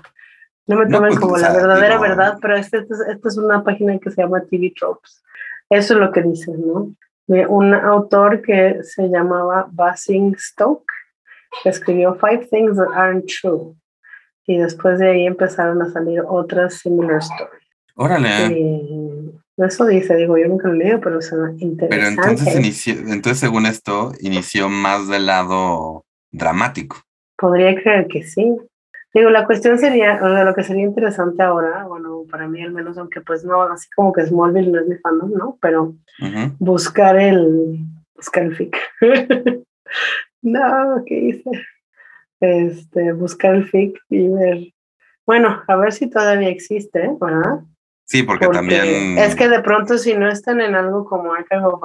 no 0.67 0.77
me 0.77 0.87
tomen 0.87 1.11
pues, 1.11 1.19
como 1.19 1.37
la 1.39 1.53
verdadera 1.53 1.99
verdad, 1.99 2.39
pero 2.41 2.57
esta 2.57 2.79
este 2.79 3.29
es 3.29 3.37
una 3.39 3.65
página 3.65 3.99
que 3.99 4.11
se 4.11 4.21
llama 4.23 4.43
TV 4.43 4.73
Tropes. 4.79 5.23
Eso 5.71 5.95
es 5.95 6.01
lo 6.01 6.13
que 6.13 6.23
dice, 6.23 6.53
¿no? 6.57 6.93
De 7.27 7.47
un 7.47 7.75
autor 7.75 8.41
que 8.43 8.79
se 8.83 9.09
llamaba 9.09 9.69
Basing 9.71 10.35
Stoke, 10.39 10.91
que 11.63 11.69
escribió 11.69 12.15
Five 12.15 12.49
Things 12.51 12.77
That 12.77 12.93
Aren't 12.95 13.27
True. 13.27 13.75
Y 14.47 14.57
después 14.59 14.99
de 14.99 15.11
ahí 15.11 15.27
empezaron 15.27 15.83
a 15.83 15.91
salir 15.91 16.23
otras 16.27 16.75
similar 16.75 17.19
stories. 17.19 17.69
Órale. 17.97 19.35
Eso 19.59 19.87
dice, 19.87 20.15
digo, 20.15 20.39
yo 20.39 20.47
nunca 20.47 20.69
lo 20.69 20.75
leo, 20.75 21.01
pero 21.01 21.21
suena 21.21 21.53
interesante. 21.59 21.89
Pero 21.89 22.07
entonces 22.07 22.57
inició, 22.57 22.95
entonces 22.95 23.41
según 23.41 23.67
esto, 23.67 24.13
inició 24.21 24.69
más 24.69 25.09
del 25.09 25.27
lado 25.27 26.05
dramático. 26.31 26.97
Podría 27.37 27.75
creer 27.75 28.07
que 28.07 28.23
sí. 28.23 28.57
Digo, 29.13 29.31
la 29.31 29.47
cuestión 29.47 29.79
sería, 29.79 30.21
o 30.23 30.29
sea, 30.29 30.45
lo 30.45 30.55
que 30.55 30.63
sería 30.63 30.85
interesante 30.85 31.43
ahora, 31.43 31.85
bueno, 31.87 32.08
para 32.27 32.49
mí 32.49 32.63
al 32.63 32.73
menos, 32.73 32.99
aunque 32.99 33.21
pues 33.21 33.45
no, 33.45 33.63
así 33.63 33.89
como 33.95 34.13
que 34.13 34.27
Smallville 34.27 34.73
no 34.73 34.81
es 34.81 34.89
mi 34.89 34.97
fandom, 34.97 35.33
¿no? 35.33 35.59
Pero 35.61 35.95
buscar 36.59 37.17
el, 37.17 37.79
buscar 38.15 38.45
el 38.45 38.57
fic. 38.57 38.77
no, 40.43 41.03
¿qué 41.07 41.15
hice? 41.15 41.51
Este, 42.41 43.13
buscar 43.13 43.55
el 43.55 43.67
fic 43.69 43.99
y 44.09 44.29
ver, 44.29 44.73
bueno, 45.27 45.63
a 45.67 45.77
ver 45.77 45.93
si 45.93 46.09
todavía 46.09 46.49
existe, 46.49 47.11
¿verdad? 47.21 47.61
Sí, 48.05 48.23
porque, 48.23 48.49
también... 48.49 49.19
Es 49.19 49.37
que 49.37 49.49
de 49.49 49.61
pronto 49.61 49.99
si 49.99 50.15
no 50.15 50.29
están 50.29 50.63
en 50.63 50.75
algo 50.75 51.05
como 51.05 51.35
Archive 51.35 51.65
of 51.65 51.81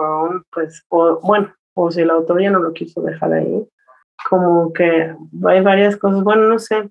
pues, 0.52 0.86
o, 0.88 1.20
bueno, 1.20 1.54
o 1.74 1.92
si 1.92 2.06
la 2.06 2.14
autoría 2.14 2.50
no 2.50 2.60
lo 2.60 2.72
quiso 2.72 3.02
dejar 3.02 3.34
ahí, 3.34 3.68
como 4.30 4.72
que 4.72 5.14
hay 5.48 5.62
varias 5.62 5.98
cosas, 5.98 6.24
bueno, 6.24 6.48
no 6.48 6.60
sé. 6.60 6.90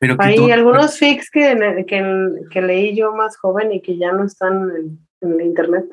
Pero 0.00 0.16
hay 0.18 0.50
algunos 0.52 0.98
fics 0.98 1.30
que, 1.30 1.84
que, 1.86 2.28
que, 2.50 2.62
leí 2.62 2.96
yo 2.96 3.12
más 3.14 3.36
joven 3.36 3.72
y 3.72 3.82
que 3.82 3.98
ya 3.98 4.12
no 4.12 4.24
están 4.24 4.70
en, 5.20 5.32
el 5.32 5.40
internet. 5.40 5.86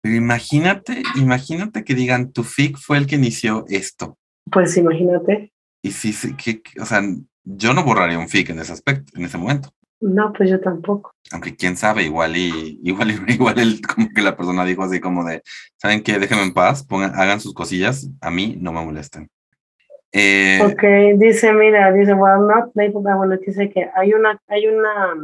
Pero 0.00 0.16
imagínate, 0.16 1.02
imagínate 1.16 1.84
que 1.84 1.94
digan, 1.94 2.32
tu 2.32 2.44
fic 2.44 2.78
fue 2.78 2.96
el 2.98 3.06
que 3.06 3.16
inició 3.16 3.66
esto. 3.68 4.16
Pues 4.50 4.76
imagínate. 4.76 5.52
Y 5.82 5.90
sí, 5.90 6.12
sí, 6.12 6.34
que, 6.34 6.62
o 6.80 6.86
sea, 6.86 7.02
yo 7.44 7.74
no 7.74 7.84
borraría 7.84 8.18
un 8.18 8.28
fic 8.28 8.50
en 8.50 8.60
ese 8.60 8.72
aspecto, 8.72 9.12
en 9.16 9.24
ese 9.24 9.36
momento. 9.36 9.70
No, 10.00 10.32
pues 10.32 10.50
yo 10.50 10.60
tampoco. 10.60 11.12
Aunque 11.32 11.56
quién 11.56 11.76
sabe, 11.76 12.04
igual 12.04 12.36
y 12.36 12.80
igual, 12.84 13.10
igual 13.28 13.58
el, 13.58 13.80
como 13.80 14.08
que 14.14 14.22
la 14.22 14.36
persona 14.36 14.64
dijo 14.64 14.82
así 14.82 15.00
como 15.00 15.24
de, 15.24 15.42
¿saben 15.76 16.02
qué? 16.02 16.18
Déjenme 16.18 16.44
en 16.44 16.54
paz, 16.54 16.84
pongan, 16.84 17.14
hagan 17.14 17.40
sus 17.40 17.54
cosillas, 17.54 18.08
a 18.20 18.30
mí 18.30 18.56
no 18.60 18.72
me 18.72 18.84
molesten. 18.84 19.28
Eh, 20.18 20.58
ok, 20.64 21.18
dice, 21.18 21.52
mira, 21.52 21.92
dice, 21.92 22.14
well, 22.14 22.46
not 22.48 22.70
labeled 22.74 23.02
bueno, 23.02 23.36
dice 23.36 23.68
que 23.68 23.90
hay 23.94 24.14
una, 24.14 24.40
hay 24.48 24.66
una, 24.66 25.14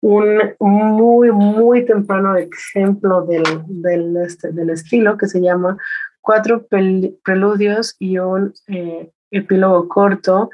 un 0.00 0.54
muy, 0.60 1.32
muy 1.32 1.84
temprano 1.84 2.36
ejemplo 2.36 3.22
del, 3.22 3.42
del, 3.66 4.16
este, 4.18 4.52
del 4.52 4.70
estilo 4.70 5.18
que 5.18 5.26
se 5.26 5.40
llama 5.40 5.76
Cuatro 6.20 6.68
Preludios 6.68 7.96
y 7.98 8.18
un 8.18 8.54
eh, 8.68 9.10
epílogo 9.32 9.88
corto 9.88 10.50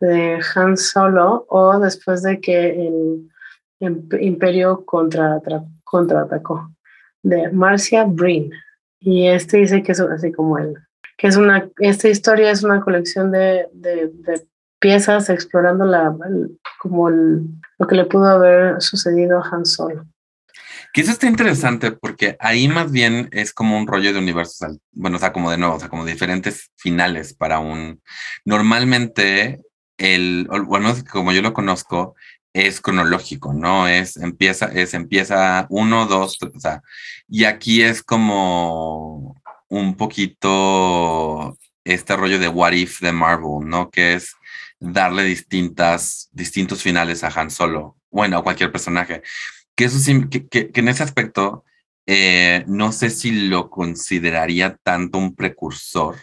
de 0.00 0.40
Han 0.54 0.78
Solo 0.78 1.44
o 1.50 1.78
después 1.78 2.22
de 2.22 2.40
que 2.40 2.86
el, 2.86 3.28
Imperio 3.78 4.86
contra, 4.86 5.38
contraatacó, 5.84 6.70
de 7.22 7.50
Marcia 7.52 8.04
Breen. 8.04 8.50
Y 8.98 9.26
este 9.26 9.58
dice 9.58 9.82
que 9.82 9.92
es 9.92 10.00
así 10.00 10.32
como 10.32 10.56
él, 10.56 10.74
que 11.16 11.26
es 11.26 11.36
una, 11.36 11.68
esta 11.78 12.08
historia 12.08 12.50
es 12.50 12.62
una 12.62 12.80
colección 12.80 13.30
de, 13.30 13.66
de, 13.72 14.46
piezas 14.78 15.30
explorando 15.30 15.86
la, 15.86 16.14
como 16.78 17.08
lo 17.08 17.86
que 17.88 17.94
le 17.94 18.04
pudo 18.04 18.26
haber 18.26 18.80
sucedido 18.82 19.38
a 19.38 19.48
Han 19.50 19.64
Solo. 19.64 20.06
Que 20.92 21.00
eso 21.00 21.12
está 21.12 21.26
interesante 21.26 21.92
porque 21.92 22.36
ahí 22.40 22.68
más 22.68 22.92
bien 22.92 23.28
es 23.32 23.52
como 23.52 23.76
un 23.76 23.86
rollo 23.86 24.12
de 24.12 24.18
universos, 24.18 24.78
bueno, 24.92 25.16
o 25.16 25.20
sea, 25.20 25.32
como 25.32 25.50
de 25.50 25.58
nuevo, 25.58 25.76
o 25.76 25.80
sea, 25.80 25.88
como 25.88 26.04
diferentes 26.04 26.70
finales 26.76 27.34
para 27.34 27.58
un... 27.58 28.02
Normalmente, 28.44 29.62
el, 29.96 30.46
bueno, 30.66 30.94
como 31.10 31.32
yo 31.32 31.42
lo 31.42 31.52
conozco, 31.52 32.14
es 32.52 32.80
cronológico, 32.80 33.52
¿no? 33.52 33.88
Es 33.88 34.16
empieza, 34.16 34.66
es 34.66 34.94
empieza 34.94 35.66
uno, 35.68 36.06
dos, 36.06 36.38
o 36.42 36.60
sea, 36.60 36.82
y 37.28 37.44
aquí 37.44 37.82
es 37.82 38.02
como 38.02 39.36
un 39.68 39.96
poquito 39.96 41.56
este 41.84 42.16
rollo 42.16 42.38
de 42.38 42.48
What 42.48 42.72
If 42.72 43.00
de 43.00 43.12
Marvel, 43.12 43.68
¿no? 43.68 43.90
Que 43.90 44.14
es 44.14 44.34
darle 44.78 45.24
distintas, 45.24 46.28
distintos 46.32 46.82
finales 46.82 47.24
a 47.24 47.28
Han 47.28 47.50
Solo, 47.50 47.96
bueno, 48.10 48.38
a 48.38 48.42
cualquier 48.42 48.72
personaje. 48.72 49.22
Que 49.74 49.84
eso 49.84 49.98
sí, 49.98 50.28
que, 50.28 50.48
que, 50.48 50.70
en 50.74 50.88
ese 50.88 51.02
aspecto, 51.02 51.64
eh, 52.06 52.64
no 52.66 52.92
sé 52.92 53.10
si 53.10 53.48
lo 53.48 53.70
consideraría 53.70 54.76
tanto 54.82 55.18
un 55.18 55.34
precursor, 55.34 56.16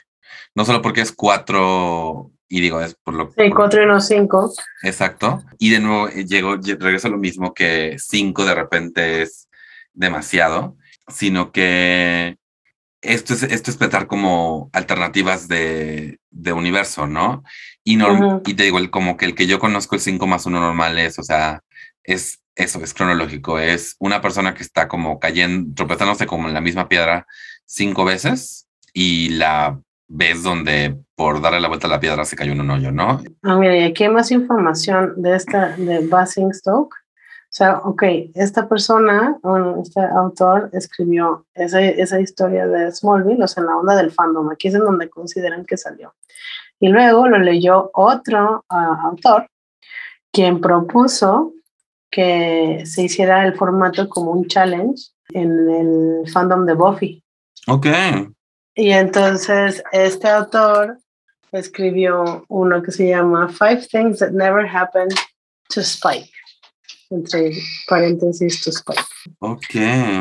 no 0.55 0.65
solo 0.65 0.81
porque 0.81 1.01
es 1.01 1.11
cuatro, 1.11 2.31
y 2.47 2.61
digo, 2.61 2.79
es 2.81 2.95
por 2.95 3.15
lo 3.15 3.31
Sí, 3.35 3.49
cuatro 3.49 3.83
y 3.83 3.85
no 3.85 3.99
cinco. 3.99 4.51
Exacto. 4.83 5.43
Y 5.57 5.71
de 5.71 5.79
nuevo, 5.79 6.09
eh, 6.09 6.25
llego, 6.25 6.55
regreso 6.55 7.07
a 7.07 7.11
lo 7.11 7.17
mismo 7.17 7.53
que 7.53 7.97
cinco 7.99 8.45
de 8.45 8.55
repente 8.55 9.21
es 9.23 9.49
demasiado, 9.93 10.77
sino 11.07 11.51
que 11.51 12.37
esto 13.03 13.33
es, 13.33 13.43
esto 13.43 13.69
es 13.69 13.77
pensar 13.77 14.07
como 14.07 14.69
alternativas 14.73 15.47
de, 15.47 16.19
de 16.31 16.53
universo, 16.53 17.05
¿no? 17.05 17.43
Y, 17.83 17.97
no, 17.97 18.41
y 18.45 18.53
te 18.53 18.63
digo, 18.63 18.79
el, 18.79 18.89
como 18.89 19.17
que 19.17 19.25
el 19.25 19.35
que 19.35 19.45
yo 19.45 19.59
conozco 19.59 19.95
el 19.95 20.01
5 20.01 20.25
más 20.25 20.45
1 20.45 20.59
normal 20.59 20.97
es, 20.97 21.19
o 21.19 21.23
sea, 21.23 21.61
es 22.03 22.43
eso, 22.55 22.83
es 22.83 22.93
cronológico, 22.93 23.59
es 23.59 23.95
una 23.99 24.21
persona 24.21 24.53
que 24.53 24.63
está 24.63 24.87
como 24.87 25.19
cayendo, 25.19 25.73
tropezándose 25.75 26.25
como 26.25 26.47
en 26.47 26.53
la 26.53 26.61
misma 26.61 26.87
piedra 26.87 27.25
cinco 27.65 28.05
veces 28.05 28.67
y 28.93 29.29
la 29.29 29.79
ves 30.07 30.43
donde 30.43 30.97
por 31.15 31.41
darle 31.41 31.59
la 31.59 31.67
vuelta 31.67 31.87
a 31.87 31.89
la 31.89 31.99
piedra 31.99 32.25
se 32.25 32.35
cayó 32.35 32.51
en 32.51 32.61
un 32.61 32.69
hoyo, 32.69 32.91
¿no? 32.91 33.23
Ah, 33.41 33.55
mira, 33.55 33.75
y 33.77 33.83
aquí 33.83 34.03
hay 34.03 34.09
más 34.09 34.31
información 34.31 35.21
de 35.21 35.35
esta, 35.35 35.69
de 35.69 36.05
Basingstoke. 36.07 36.95
O 37.53 37.55
sea, 37.55 37.77
ok, 37.83 38.03
esta 38.33 38.67
persona, 38.67 39.37
este 39.79 40.01
autor 40.01 40.71
escribió 40.73 41.45
esa, 41.53 41.81
esa 41.81 42.19
historia 42.19 42.65
de 42.65 42.91
Smallville, 42.91 43.43
o 43.43 43.47
sea, 43.47 43.61
en 43.61 43.67
la 43.67 43.77
onda 43.77 43.95
del 43.95 44.11
fandom, 44.11 44.49
aquí 44.49 44.69
es 44.69 44.73
en 44.73 44.79
donde 44.83 45.07
consideran 45.07 45.63
que 45.63 45.77
salió. 45.77 46.15
Y 46.79 46.87
luego 46.87 47.27
lo 47.27 47.37
leyó 47.37 47.91
otro 47.93 48.65
ah, 48.69 49.01
autor, 49.03 49.47
quien 50.31 50.61
propuso 50.61 51.53
que 52.09 52.81
se 52.87 53.03
hiciera 53.03 53.45
el 53.45 53.55
formato 53.55 54.09
como 54.09 54.31
un 54.31 54.47
challenge 54.47 55.11
en 55.29 55.69
el 55.69 56.31
fandom 56.31 56.65
de 56.65 56.73
Buffy. 56.73 57.23
Ok. 57.67 57.85
Y 58.73 58.89
entonces 58.93 59.83
este 59.91 60.27
autor 60.27 60.97
escribió 61.51 62.45
uno 62.47 62.81
que 62.81 62.91
se 62.91 63.09
llama 63.09 63.47
Five 63.47 63.87
Things 63.91 64.17
That 64.17 64.31
Never 64.31 64.65
Happened 64.65 65.13
to 65.69 65.81
Spike, 65.81 66.31
entre 67.13 67.53
paréntesis 67.87 68.61
to 68.63 68.71
Spike. 68.71 69.03
Ok. 69.39 69.75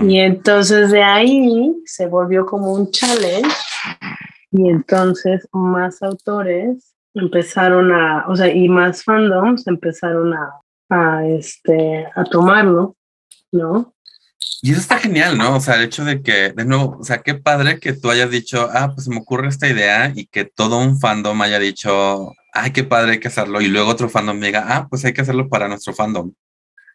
Y 0.07 0.19
entonces 0.19 0.91
de 0.91 1.03
ahí 1.03 1.75
se 1.85 2.07
volvió 2.07 2.47
como 2.47 2.73
un 2.73 2.91
challenge 2.91 3.55
y 4.51 4.69
entonces 4.69 5.49
más 5.53 6.03
autores 6.03 6.95
empezaron 7.15 7.93
a, 7.93 8.27
o 8.29 8.37
sea, 8.37 8.49
y 8.53 8.69
más 8.69 9.03
fandoms 9.05 9.67
empezaron 9.67 10.35
a, 10.35 10.61
a, 10.91 11.27
este, 11.27 12.07
a 12.15 12.25
tomarlo, 12.25 12.97
¿no? 13.51 13.95
Y 14.61 14.71
eso 14.73 14.81
está 14.81 14.99
genial, 14.99 15.37
¿no? 15.37 15.57
O 15.57 15.61
sea, 15.61 15.75
el 15.77 15.85
hecho 15.85 16.05
de 16.05 16.23
que, 16.23 16.53
de 16.53 16.65
nuevo, 16.65 16.99
o 17.01 17.05
sea, 17.05 17.23
qué 17.23 17.35
padre 17.35 17.81
que 17.81 17.93
tú 17.95 18.11
hayas 18.11 18.31
dicho, 18.31 18.69
ah, 18.73 18.93
pues 18.95 19.09
me 19.09 19.19
ocurre 19.19 19.49
esta 19.49 19.69
idea 19.69 20.13
y 20.15 20.27
que 20.27 20.45
todo 20.45 20.79
un 20.79 21.01
fandom 21.01 21.41
haya 21.43 21.59
dicho, 21.59 22.33
ay, 22.53 22.71
qué 22.73 22.85
padre 22.85 23.13
hay 23.13 23.21
que 23.21 23.29
hacerlo. 23.29 23.61
Y 23.61 23.69
luego 23.69 23.91
otro 23.91 24.09
fandom 24.09 24.41
diga, 24.41 24.65
ah, 24.69 24.87
pues 24.89 25.05
hay 25.05 25.13
que 25.13 25.23
hacerlo 25.23 25.49
para 25.49 25.69
nuestro 25.69 25.95
fandom. 25.95 26.33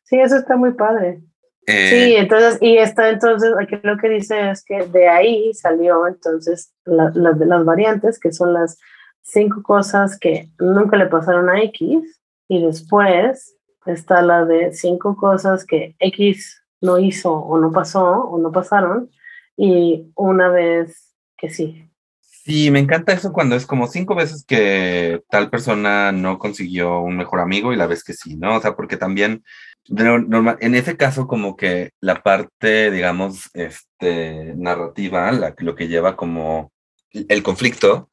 Sí, 0.08 0.18
eso 0.20 0.38
está 0.38 0.56
muy 0.56 0.74
padre. 0.74 1.22
Eh, 1.66 1.90
sí, 1.90 2.16
entonces, 2.16 2.58
y 2.62 2.78
está 2.78 3.10
entonces, 3.10 3.52
aquí 3.60 3.78
lo 3.84 3.98
que 3.98 4.08
dice 4.08 4.52
es 4.52 4.64
que 4.64 4.88
de 4.88 5.10
ahí 5.10 5.54
salió 5.54 6.08
entonces 6.08 6.74
las 6.86 7.14
de 7.14 7.46
las 7.46 7.66
variantes, 7.66 8.18
que 8.18 8.32
son 8.32 8.54
las 8.54 8.80
cinco 9.22 9.62
cosas 9.64 10.18
que 10.18 10.50
nunca 10.60 10.96
le 10.96 11.08
pasaron 11.08 11.50
a 11.50 11.62
X, 11.64 12.22
y 12.48 12.66
después 12.66 13.58
está 13.86 14.22
la 14.22 14.46
de 14.46 14.72
cinco 14.72 15.18
cosas 15.18 15.66
que 15.66 15.94
X 16.00 16.64
no 16.80 17.00
hizo 17.00 17.34
o 17.34 17.60
no 17.60 17.74
pasó 17.74 18.06
o 18.06 18.40
no 18.40 18.50
pasaron, 18.54 19.12
y 19.58 20.10
una 20.16 20.48
vez 20.48 21.14
que 21.38 21.50
sí. 21.50 21.84
Sí, 22.22 22.72
me 22.72 22.80
encanta 22.80 23.12
eso 23.12 23.34
cuando 23.34 23.58
es 23.58 23.66
como 23.66 23.88
cinco 23.88 24.16
veces 24.16 24.46
que 24.46 25.22
tal 25.30 25.50
persona 25.50 26.14
no 26.14 26.40
consiguió 26.40 27.02
un 27.02 27.18
mejor 27.18 27.42
amigo 27.42 27.74
y 27.74 27.76
la 27.76 27.88
vez 27.88 28.06
que 28.06 28.14
sí, 28.14 28.38
¿no? 28.38 28.56
O 28.56 28.62
sea, 28.62 28.74
porque 28.74 28.96
también 28.96 29.44
normal, 29.90 30.58
en 30.62 30.76
ese 30.76 30.98
caso 30.98 31.28
como 31.28 31.56
que 31.56 31.92
la 32.02 32.22
parte, 32.24 32.92
digamos, 32.92 33.50
este, 33.54 34.54
narrativa, 34.56 35.32
la, 35.32 35.56
lo 35.58 35.76
que 35.76 35.88
lleva 35.88 36.16
como 36.16 36.72
el 37.12 37.44
conflicto, 37.44 38.10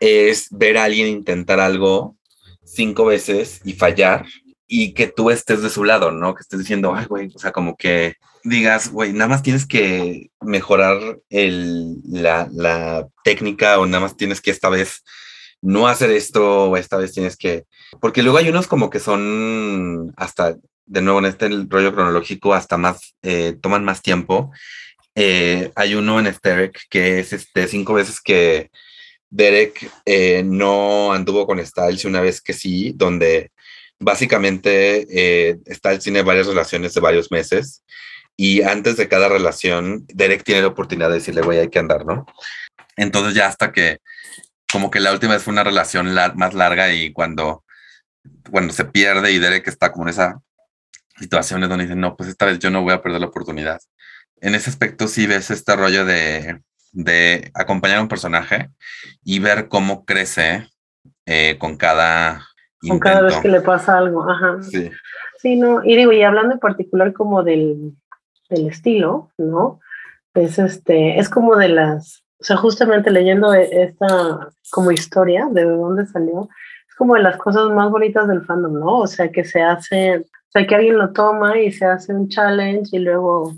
es 0.00 0.48
ver 0.50 0.78
a 0.78 0.84
alguien 0.84 1.08
intentar 1.08 1.60
algo 1.60 2.16
cinco 2.64 3.06
veces 3.06 3.60
y 3.64 3.72
fallar 3.72 4.26
y 4.66 4.94
que 4.94 5.06
tú 5.06 5.30
estés 5.30 5.62
de 5.62 5.70
su 5.70 5.84
lado, 5.84 6.10
¿no? 6.10 6.34
Que 6.34 6.42
estés 6.42 6.58
diciendo, 6.58 6.94
ay, 6.94 7.06
güey, 7.06 7.30
o 7.34 7.38
sea, 7.38 7.52
como 7.52 7.76
que 7.76 8.14
digas, 8.42 8.90
güey, 8.90 9.12
nada 9.12 9.28
más 9.28 9.42
tienes 9.42 9.66
que 9.66 10.30
mejorar 10.40 11.18
el, 11.30 11.96
la, 12.04 12.48
la 12.52 13.06
técnica 13.24 13.78
o 13.78 13.86
nada 13.86 14.00
más 14.00 14.16
tienes 14.16 14.40
que 14.40 14.50
esta 14.50 14.68
vez 14.68 15.04
no 15.62 15.88
hacer 15.88 16.10
esto 16.10 16.70
o 16.70 16.76
esta 16.76 16.96
vez 16.96 17.12
tienes 17.12 17.36
que... 17.36 17.64
Porque 18.00 18.22
luego 18.22 18.38
hay 18.38 18.48
unos 18.48 18.66
como 18.66 18.90
que 18.90 19.00
son 19.00 20.12
hasta 20.16 20.56
de 20.86 21.02
nuevo 21.02 21.18
en 21.18 21.26
este 21.26 21.48
rollo 21.68 21.92
cronológico 21.92 22.54
hasta 22.54 22.76
más, 22.76 23.14
eh, 23.22 23.56
toman 23.60 23.84
más 23.84 24.02
tiempo. 24.02 24.52
Eh, 25.14 25.72
hay 25.74 25.94
uno 25.94 26.18
en 26.18 26.34
Derek 26.42 26.80
que 26.88 27.20
es 27.20 27.32
este, 27.32 27.68
cinco 27.68 27.94
veces 27.94 28.20
que 28.20 28.70
Derek 29.30 29.90
eh, 30.04 30.42
no 30.44 31.12
anduvo 31.12 31.46
con 31.46 31.64
Styles 31.64 32.04
y 32.04 32.06
una 32.06 32.20
vez 32.20 32.40
que 32.40 32.52
sí, 32.52 32.92
donde 32.94 33.50
básicamente 33.98 35.58
Styles 35.68 36.04
tiene 36.04 36.22
varias 36.22 36.46
relaciones 36.46 36.94
de 36.94 37.00
varios 37.00 37.30
meses 37.30 37.82
y 38.36 38.62
antes 38.62 38.96
de 38.96 39.08
cada 39.08 39.28
relación, 39.28 40.04
Derek 40.08 40.44
tiene 40.44 40.60
la 40.60 40.68
oportunidad 40.68 41.08
de 41.08 41.14
decirle, 41.14 41.40
güey, 41.40 41.58
hay 41.58 41.70
que 41.70 41.78
andar, 41.78 42.04
¿no? 42.04 42.26
Entonces 42.96 43.34
ya 43.34 43.46
hasta 43.46 43.72
que, 43.72 44.00
como 44.70 44.90
que 44.90 45.00
la 45.00 45.12
última 45.12 45.34
vez 45.34 45.42
fue 45.42 45.52
una 45.52 45.64
relación 45.64 46.12
más 46.34 46.52
larga 46.52 46.92
y 46.92 47.12
cuando, 47.12 47.64
cuando 48.50 48.74
se 48.74 48.84
pierde 48.84 49.32
y 49.32 49.38
Derek 49.38 49.66
está 49.68 49.90
como 49.90 50.04
en 50.04 50.10
esa 50.10 50.40
situaciones 51.18 51.68
donde 51.68 51.84
dicen, 51.84 52.00
no, 52.00 52.16
pues 52.16 52.28
esta 52.28 52.46
vez 52.46 52.58
yo 52.58 52.70
no 52.70 52.82
voy 52.82 52.92
a 52.92 53.02
perder 53.02 53.20
la 53.20 53.28
oportunidad. 53.28 53.80
En 54.40 54.54
ese 54.54 54.70
aspecto 54.70 55.08
sí 55.08 55.26
ves 55.26 55.50
este 55.50 55.76
rollo 55.76 56.04
de, 56.04 56.60
de 56.92 57.50
acompañar 57.54 57.98
a 57.98 58.02
un 58.02 58.08
personaje 58.08 58.70
y 59.24 59.38
ver 59.38 59.68
cómo 59.68 60.04
crece 60.04 60.68
eh, 61.26 61.56
con 61.58 61.76
cada... 61.76 62.46
Con 62.86 63.00
cada 63.00 63.22
vez 63.22 63.36
que 63.38 63.48
le 63.48 63.62
pasa 63.62 63.98
algo, 63.98 64.28
ajá. 64.30 64.62
Sí. 64.62 64.90
Sí, 65.38 65.56
no, 65.56 65.82
y 65.84 65.96
digo, 65.96 66.12
y 66.12 66.22
hablando 66.22 66.54
en 66.54 66.60
particular 66.60 67.12
como 67.12 67.42
del, 67.42 67.94
del 68.48 68.68
estilo, 68.68 69.30
¿no? 69.38 69.80
Es 70.34 70.58
este, 70.58 71.18
es 71.18 71.28
como 71.28 71.56
de 71.56 71.68
las, 71.68 72.22
o 72.38 72.44
sea, 72.44 72.56
justamente 72.56 73.10
leyendo 73.10 73.54
e, 73.54 73.84
esta 73.84 74.50
como 74.70 74.90
historia 74.90 75.48
de 75.50 75.64
dónde 75.64 76.06
salió, 76.06 76.48
como 76.96 77.14
de 77.14 77.22
las 77.22 77.36
cosas 77.36 77.68
más 77.70 77.90
bonitas 77.90 78.26
del 78.28 78.44
fandom, 78.44 78.74
¿no? 78.74 78.98
O 79.00 79.06
sea, 79.06 79.30
que 79.30 79.44
se 79.44 79.62
hace 79.62 80.24
sea, 80.56 80.66
que 80.66 80.74
alguien 80.74 80.98
lo 80.98 81.12
toma 81.12 81.58
y 81.58 81.72
se 81.72 81.84
hace 81.84 82.14
un 82.14 82.28
challenge 82.28 82.96
y 82.96 82.98
luego, 83.00 83.54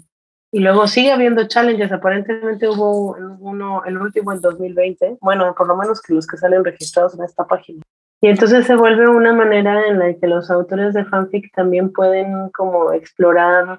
y 0.53 0.61
luego 0.61 0.87
sigue 0.87 1.13
habiendo 1.13 1.47
challenges. 1.47 1.93
Aparentemente 1.93 2.69
hubo 2.69 3.17
uno, 3.41 3.85
el 3.85 3.99
último 3.99 4.33
en 4.33 4.41
2020, 4.41 5.19
bueno, 5.21 5.55
por 5.57 5.69
lo 5.69 5.77
menos 5.77 6.03
que 6.03 6.15
los 6.15 6.27
que 6.27 6.37
salen 6.37 6.65
registrados 6.65 7.15
en 7.15 7.25
esta 7.25 7.47
página. 7.47 7.83
Y 8.21 8.29
entonces 8.29 8.67
se 8.67 8.75
vuelve 8.75 9.09
una 9.09 9.33
manera 9.33 9.87
en 9.87 10.01
la 10.01 10.13
que 10.15 10.27
los 10.27 10.51
autores 10.51 10.93
de 10.93 11.05
fanfic 11.05 11.55
también 11.55 11.93
pueden 11.93 12.51
como 12.51 12.93
explorar 12.93 13.79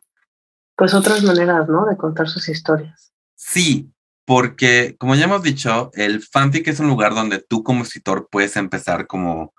pues 0.78 0.94
otras 0.94 1.22
maneras, 1.24 1.68
¿no? 1.68 1.86
De 1.86 1.98
contar 1.98 2.30
sus 2.30 2.48
historias. 2.48 3.12
Sí, 3.36 3.92
porque 4.30 4.96
como 5.00 5.16
ya 5.16 5.24
hemos 5.24 5.42
dicho, 5.42 5.90
el 5.96 6.22
fanfic 6.22 6.68
es 6.68 6.80
un 6.80 6.88
lugar 6.88 7.16
donde 7.16 7.40
tú 7.40 7.64
como 7.64 7.82
escritor 7.82 8.28
puedes 8.30 8.58
empezar 8.58 9.08
como 9.08 9.56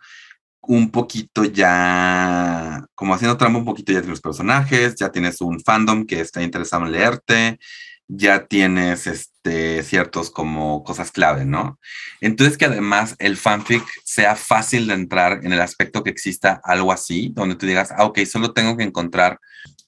un 0.61 0.92
poquito 0.92 1.44
ya, 1.44 2.87
como 2.94 3.12
haciendo 3.12 3.37
trampa 3.37 3.59
un 3.59 3.64
poquito 3.64 3.92
ya 3.92 4.00
de 4.00 4.06
los 4.06 4.20
personajes, 4.20 4.94
ya 4.94 5.11
tienes 5.11 5.40
un 5.40 5.59
fandom 5.59 6.06
que 6.06 6.20
está 6.20 6.40
interesado 6.40 6.87
en 6.87 6.92
leerte, 6.92 7.59
ya 8.06 8.46
tienes 8.46 9.09
este, 9.09 9.83
ciertos 9.83 10.30
como 10.30 10.85
cosas 10.85 11.11
clave, 11.11 11.44
¿no? 11.44 11.80
Entonces 12.20 12.56
que 12.56 12.66
además 12.66 13.16
el 13.18 13.37
fanfic 13.37 13.83
sea 14.04 14.37
fácil 14.37 14.87
de 14.87 14.94
entrar 14.94 15.40
en 15.42 15.52
el 15.52 15.61
aspecto 15.61 16.04
que 16.04 16.11
exista 16.11 16.61
algo 16.62 16.92
así, 16.92 17.33
donde 17.35 17.56
tú 17.56 17.66
digas, 17.66 17.92
ah, 17.96 18.04
ok, 18.04 18.20
solo 18.20 18.52
tengo 18.52 18.76
que 18.76 18.85
encontrar 18.85 19.40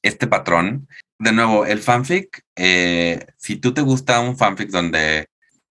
este 0.02 0.26
patrón, 0.26 0.88
de 1.22 1.32
nuevo, 1.32 1.64
el 1.66 1.80
fanfic, 1.80 2.42
eh, 2.56 3.26
si 3.38 3.54
tú 3.56 3.72
te 3.72 3.80
gusta 3.80 4.18
un 4.18 4.36
fanfic 4.36 4.70
donde 4.70 5.28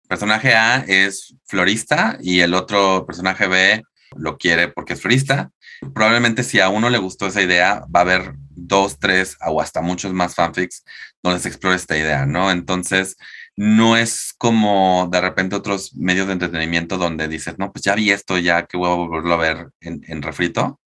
personaje 0.07 0.55
A 0.55 0.77
es 0.87 1.35
florista 1.45 2.17
y 2.21 2.39
el 2.39 2.53
otro 2.53 3.05
personaje 3.05 3.47
B 3.47 3.83
lo 4.15 4.37
quiere 4.37 4.69
porque 4.69 4.93
es 4.93 5.01
florista, 5.01 5.51
probablemente 5.93 6.43
si 6.43 6.61
a 6.61 6.69
uno 6.69 6.89
le 6.89 6.99
gustó 6.99 7.27
esa 7.27 7.41
idea, 7.41 7.83
va 7.93 7.99
a 7.99 8.03
haber 8.03 8.33
dos, 8.49 8.97
tres 8.97 9.37
o 9.45 9.61
hasta 9.61 9.81
muchos 9.81 10.13
más 10.13 10.35
fanfics 10.35 10.85
donde 11.21 11.41
se 11.41 11.49
explore 11.49 11.75
esta 11.75 11.97
idea, 11.97 12.25
¿no? 12.25 12.49
Entonces, 12.49 13.17
no 13.57 13.97
es 13.97 14.33
como 14.37 15.09
de 15.11 15.19
repente 15.19 15.57
otros 15.57 15.93
medios 15.95 16.27
de 16.27 16.33
entretenimiento 16.33 16.97
donde 16.97 17.27
dices, 17.27 17.55
no, 17.57 17.73
pues 17.73 17.83
ya 17.83 17.95
vi 17.95 18.11
esto, 18.11 18.37
ya 18.37 18.67
que 18.67 18.77
voy 18.77 18.89
a 18.89 18.95
volverlo 18.95 19.33
a 19.33 19.37
ver 19.37 19.69
en, 19.81 20.01
en 20.07 20.21
refrito. 20.21 20.79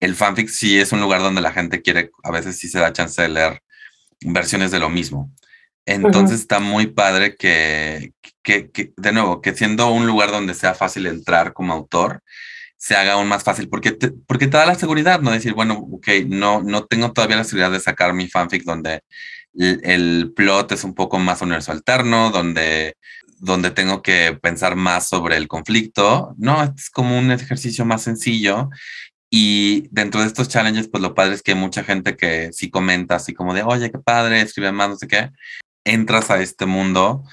El 0.00 0.16
fanfic 0.16 0.48
sí 0.48 0.80
es 0.80 0.90
un 0.90 1.00
lugar 1.00 1.20
donde 1.22 1.40
la 1.42 1.52
gente 1.52 1.80
quiere, 1.80 2.10
a 2.24 2.32
veces 2.32 2.58
sí 2.58 2.68
se 2.68 2.80
da 2.80 2.92
chance 2.92 3.22
de 3.22 3.28
leer 3.28 3.62
versiones 4.20 4.70
de 4.70 4.78
lo 4.78 4.90
mismo. 4.90 5.30
Entonces 5.86 6.40
está 6.40 6.60
muy 6.60 6.88
padre 6.88 7.36
que, 7.36 8.12
que, 8.42 8.70
que, 8.70 8.92
de 8.96 9.12
nuevo, 9.12 9.40
que 9.40 9.54
siendo 9.54 9.90
un 9.90 10.06
lugar 10.06 10.30
donde 10.30 10.54
sea 10.54 10.74
fácil 10.74 11.06
entrar 11.06 11.52
como 11.52 11.72
autor, 11.72 12.22
se 12.76 12.96
haga 12.96 13.12
aún 13.12 13.28
más 13.28 13.42
fácil, 13.42 13.68
porque 13.68 13.92
te, 13.92 14.10
porque 14.26 14.46
te 14.46 14.56
da 14.56 14.64
la 14.64 14.74
seguridad, 14.74 15.20
¿no? 15.20 15.30
Decir, 15.30 15.52
bueno, 15.52 15.74
ok, 15.92 16.08
no, 16.26 16.62
no 16.62 16.86
tengo 16.86 17.12
todavía 17.12 17.36
la 17.36 17.44
seguridad 17.44 17.70
de 17.70 17.80
sacar 17.80 18.14
mi 18.14 18.26
fanfic 18.28 18.62
donde 18.64 19.02
el, 19.54 20.32
plot 20.34 20.72
es 20.72 20.84
un 20.84 20.94
poco 20.94 21.18
más 21.18 21.42
universo 21.42 21.72
alterno, 21.72 22.30
donde, 22.30 22.96
donde 23.38 23.70
tengo 23.70 24.00
que 24.00 24.38
pensar 24.40 24.76
más 24.76 25.08
sobre 25.08 25.36
el 25.36 25.48
conflicto. 25.48 26.34
No, 26.38 26.62
es 26.62 26.88
como 26.88 27.18
un 27.18 27.30
ejercicio 27.30 27.84
más 27.84 28.02
sencillo. 28.02 28.70
Y 29.30 29.88
dentro 29.90 30.20
de 30.20 30.26
estos 30.26 30.48
challenges, 30.48 30.88
pues 30.88 31.02
lo 31.02 31.14
padre 31.14 31.34
es 31.34 31.42
que 31.42 31.52
hay 31.52 31.58
mucha 31.58 31.84
gente 31.84 32.16
que 32.16 32.52
sí 32.52 32.68
comenta 32.68 33.14
así 33.14 33.32
como 33.32 33.54
de, 33.54 33.62
oye, 33.62 33.90
qué 33.90 33.98
padre, 33.98 34.40
escribe 34.40 34.72
más, 34.72 34.88
no 34.88 34.96
sé 34.96 35.06
qué. 35.06 35.30
Entras 35.84 36.30
a 36.30 36.42
este 36.42 36.66
mundo 36.66 37.24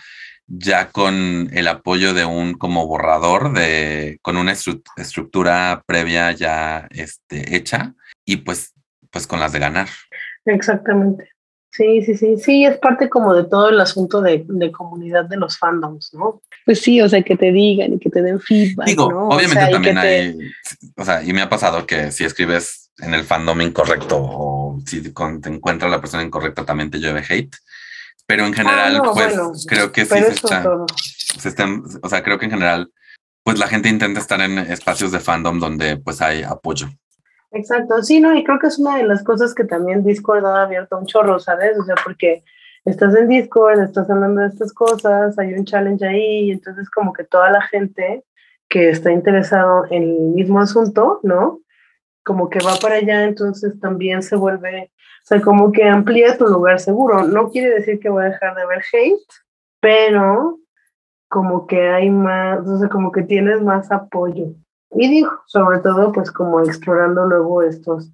ya 0.48 0.92
con 0.92 1.50
el 1.52 1.68
apoyo 1.68 2.14
de 2.14 2.24
un 2.24 2.54
como 2.54 2.88
borrador 2.88 3.52
de 3.54 4.18
con 4.22 4.38
una 4.38 4.54
estructura 4.54 5.84
previa 5.86 6.32
ya 6.32 6.88
este, 6.92 7.56
hecha 7.56 7.96
y 8.24 8.38
pues 8.38 8.74
pues 9.12 9.28
con 9.28 9.40
las 9.40 9.52
de 9.52 9.60
ganar. 9.60 9.88
Exactamente. 10.46 11.32
Sí, 11.78 12.02
sí, 12.02 12.18
sí, 12.18 12.38
sí, 12.38 12.66
es 12.66 12.76
parte 12.80 13.08
como 13.08 13.36
de 13.36 13.44
todo 13.44 13.70
el 13.70 13.80
asunto 13.80 14.20
de, 14.20 14.44
de, 14.48 14.72
comunidad 14.72 15.26
de 15.26 15.38
los 15.38 15.60
fandoms, 15.60 16.12
¿no? 16.12 16.42
Pues 16.66 16.82
sí, 16.82 17.00
o 17.02 17.08
sea, 17.08 17.22
que 17.22 17.38
te 17.38 17.52
digan 17.52 17.94
y 17.94 18.00
que 18.00 18.10
te 18.10 18.24
den 18.24 18.40
feedback. 18.40 18.88
Digo, 18.88 19.12
¿no? 19.12 19.28
obviamente 19.28 19.60
o 19.60 19.68
sea, 19.68 19.70
también 19.70 19.98
hay, 20.00 20.40
o 20.96 21.06
sea, 21.06 21.24
y 21.24 21.34
me 21.34 21.44
ha 21.44 21.50
pasado 21.50 21.86
que 21.86 22.12
si 22.12 22.24
escribes 22.24 22.90
en 22.98 23.14
el 23.14 23.24
fandom 23.24 23.62
incorrecto 23.62 24.18
o 24.20 24.80
si 24.88 25.04
te 25.04 25.50
encuentra 25.50 25.88
la 25.88 26.02
persona 26.02 26.24
incorrecta 26.24 26.66
también 26.66 26.90
te 26.90 26.98
llueve 26.98 27.24
hate, 27.30 27.56
pero 28.26 28.48
en 28.48 28.54
general, 28.56 28.96
ah, 28.96 28.98
no, 28.98 29.14
pues 29.14 29.36
bueno, 29.36 29.52
creo 29.68 29.92
que 29.92 30.06
sí 30.06 30.18
se 30.18 30.30
está, 30.30 30.66
se 31.38 31.50
están, 31.50 31.84
o 32.02 32.10
sea, 32.10 32.24
creo 32.24 32.40
que 32.40 32.46
en 32.46 32.52
general, 32.52 32.92
pues 33.44 33.60
la 33.60 33.68
gente 33.68 33.88
intenta 33.88 34.20
estar 34.20 34.42
en 34.42 34.58
espacios 34.58 35.12
de 35.12 35.20
fandom 35.20 35.60
donde 35.60 35.98
pues 35.98 36.24
hay 36.24 36.42
apoyo. 36.42 36.90
Exacto, 37.58 38.04
sí, 38.04 38.20
no, 38.20 38.36
y 38.36 38.44
creo 38.44 38.60
que 38.60 38.68
es 38.68 38.78
una 38.78 38.98
de 38.98 39.04
las 39.04 39.24
cosas 39.24 39.56
que 39.56 39.64
también 39.64 40.04
Discord 40.04 40.46
ha 40.46 40.62
abierto 40.62 40.96
un 40.96 41.08
chorro, 41.08 41.40
¿sabes? 41.40 41.76
O 41.80 41.84
sea, 41.84 41.96
porque 42.04 42.44
estás 42.86 43.16
en 43.16 43.28
Discord, 43.28 43.82
estás 43.82 44.08
hablando 44.12 44.42
de 44.42 44.48
estas 44.50 44.72
cosas, 44.72 45.40
hay 45.40 45.56
un 45.56 45.66
challenge 45.66 46.06
ahí, 46.06 46.52
entonces 46.52 46.88
como 46.92 47.14
que 47.14 47.24
toda 47.24 47.50
la 47.50 47.64
gente 47.64 48.24
que 48.70 48.92
está 48.92 49.12
interesado 49.12 49.86
en 49.90 50.04
el 50.04 50.20
mismo 50.36 50.60
asunto, 50.60 51.20
¿no? 51.24 51.62
Como 52.24 52.48
que 52.48 52.60
va 52.60 52.76
para 52.80 52.96
allá, 52.96 53.24
entonces 53.24 53.80
también 53.80 54.22
se 54.22 54.36
vuelve, 54.36 54.92
o 55.24 55.26
sea, 55.26 55.42
como 55.42 55.72
que 55.72 55.84
amplía 55.84 56.38
tu 56.38 56.46
lugar 56.46 56.80
seguro. 56.80 57.24
No 57.24 57.50
quiere 57.50 57.72
decir 57.72 58.00
que 58.00 58.10
voy 58.10 58.26
a 58.26 58.30
dejar 58.30 58.54
de 58.54 58.68
ver 58.68 58.84
hate, 58.94 59.34
pero 59.80 60.60
como 61.28 61.66
que 61.66 61.90
hay 61.90 62.12
más, 62.12 62.68
o 62.68 62.78
sea, 62.78 62.88
como 62.88 63.12
que 63.12 63.24
tienes 63.24 63.64
más 63.64 63.92
apoyo. 63.92 64.54
Y 64.92 65.10
digo, 65.10 65.32
sobre 65.46 65.80
todo, 65.80 66.12
pues 66.12 66.32
como 66.32 66.62
explorando 66.62 67.26
luego 67.26 67.62
estos 67.62 68.10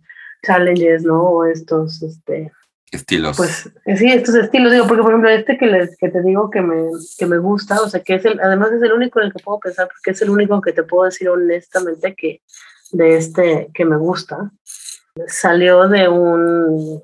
challenges, 0.45 1.03
¿no? 1.03 1.21
O 1.21 1.45
estos, 1.45 2.01
este... 2.01 2.51
Estilos. 2.91 3.37
Pues 3.37 3.71
sí, 3.97 4.11
estos 4.11 4.35
estilos, 4.35 4.71
digo, 4.71 4.87
porque 4.87 5.01
por 5.01 5.11
ejemplo 5.11 5.29
este 5.29 5.57
que, 5.57 5.65
les, 5.65 5.97
que 5.97 6.09
te 6.09 6.21
digo 6.21 6.51
que 6.51 6.61
me, 6.61 6.91
que 7.17 7.25
me 7.25 7.39
gusta, 7.39 7.81
o 7.81 7.89
sea, 7.89 8.01
que 8.01 8.15
es 8.15 8.25
el, 8.25 8.39
además 8.39 8.71
es 8.71 8.83
el 8.83 8.93
único 8.93 9.19
en 9.19 9.27
el 9.27 9.33
que 9.33 9.41
puedo 9.43 9.59
pensar, 9.59 9.87
porque 9.87 10.11
es 10.11 10.21
el 10.21 10.29
único 10.29 10.61
que 10.61 10.73
te 10.73 10.83
puedo 10.83 11.05
decir 11.05 11.27
honestamente 11.27 12.13
que 12.13 12.41
de 12.91 13.17
este 13.17 13.71
que 13.73 13.85
me 13.85 13.97
gusta, 13.97 14.51
salió 15.27 15.87
de 15.87 16.07
un, 16.07 17.01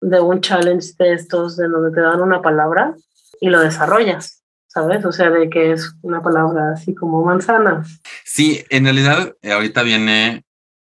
de 0.00 0.20
un 0.20 0.40
challenge 0.40 0.92
de 0.98 1.12
estos, 1.12 1.56
de 1.56 1.66
donde 1.66 1.92
te 1.92 2.00
dan 2.00 2.20
una 2.20 2.40
palabra 2.40 2.94
y 3.40 3.48
lo 3.48 3.60
desarrollas. 3.60 4.39
¿Sabes? 4.72 5.04
O 5.04 5.12
sea, 5.12 5.30
de 5.30 5.50
que 5.50 5.72
es 5.72 5.94
una 6.02 6.22
palabra 6.22 6.72
así 6.74 6.94
como 6.94 7.24
manzana. 7.24 7.84
Sí, 8.24 8.64
en 8.70 8.84
realidad 8.84 9.34
eh, 9.42 9.52
ahorita 9.52 9.82
viene, 9.82 10.44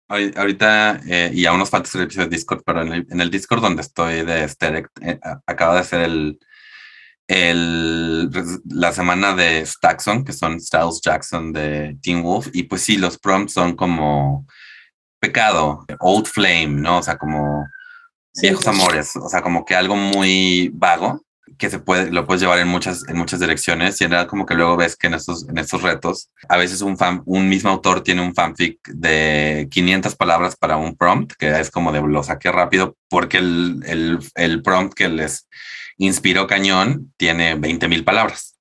ahorita, 0.09 0.99
eh, 1.07 1.31
y 1.33 1.45
aún 1.45 1.59
nos 1.59 1.69
falta 1.69 1.89
el 1.93 2.03
episodio 2.03 2.27
de 2.27 2.35
Discord, 2.35 2.61
pero 2.65 2.81
en 2.81 2.93
el, 2.93 3.07
en 3.09 3.21
el 3.21 3.31
Discord 3.31 3.61
donde 3.61 3.81
estoy 3.81 4.23
de 4.23 4.47
Sterek, 4.47 4.89
eh, 5.01 5.19
acaba 5.47 5.77
de 5.77 5.83
ser 5.85 6.01
el, 6.01 6.39
el, 7.27 8.29
la 8.65 8.91
semana 8.91 9.33
de 9.33 9.65
Stackson, 9.65 10.25
que 10.25 10.33
son 10.33 10.59
Styles 10.59 10.99
Jackson 11.01 11.53
de 11.53 11.97
Teen 12.01 12.21
Wolf, 12.21 12.49
y 12.51 12.63
pues 12.63 12.81
sí, 12.81 12.97
los 12.97 13.17
prompts 13.17 13.53
son 13.53 13.77
como 13.77 14.45
pecado, 15.21 15.85
old 16.01 16.25
flame, 16.25 16.67
¿no? 16.67 16.97
O 16.97 17.03
sea, 17.03 17.17
como 17.17 17.65
viejos 18.41 18.67
amores, 18.67 19.15
o 19.15 19.29
sea, 19.29 19.41
como 19.41 19.63
que 19.63 19.75
algo 19.75 19.95
muy 19.95 20.69
vago 20.73 21.21
que 21.57 21.69
se 21.69 21.79
puede, 21.79 22.12
lo 22.12 22.25
puedes 22.25 22.41
llevar 22.41 22.59
en 22.59 22.67
muchas, 22.67 23.07
en 23.07 23.17
muchas 23.17 23.39
direcciones 23.39 23.99
y 23.99 24.03
en 24.03 24.12
realidad 24.12 24.29
como 24.29 24.45
que 24.45 24.55
luego 24.55 24.77
ves 24.77 24.95
que 24.95 25.07
en 25.07 25.15
estos, 25.15 25.47
en 25.47 25.57
estos 25.57 25.81
retos, 25.81 26.29
a 26.47 26.57
veces 26.57 26.81
un 26.81 26.97
fan, 26.97 27.21
un 27.25 27.49
mismo 27.49 27.69
autor 27.69 28.01
tiene 28.01 28.21
un 28.21 28.33
fanfic 28.33 28.79
de 28.88 29.67
500 29.71 30.15
palabras 30.15 30.55
para 30.55 30.77
un 30.77 30.95
prompt, 30.95 31.33
que 31.33 31.59
es 31.59 31.71
como 31.71 31.91
de 31.91 32.01
lo 32.01 32.23
saqué 32.23 32.51
rápido 32.51 32.95
porque 33.09 33.38
el, 33.38 33.83
el, 33.85 34.19
el 34.35 34.62
prompt 34.62 34.93
que 34.93 35.09
les 35.09 35.47
inspiró 35.97 36.47
cañón 36.47 37.13
tiene 37.17 37.55
20 37.55 37.88
mil 37.88 38.03
palabras. 38.03 38.59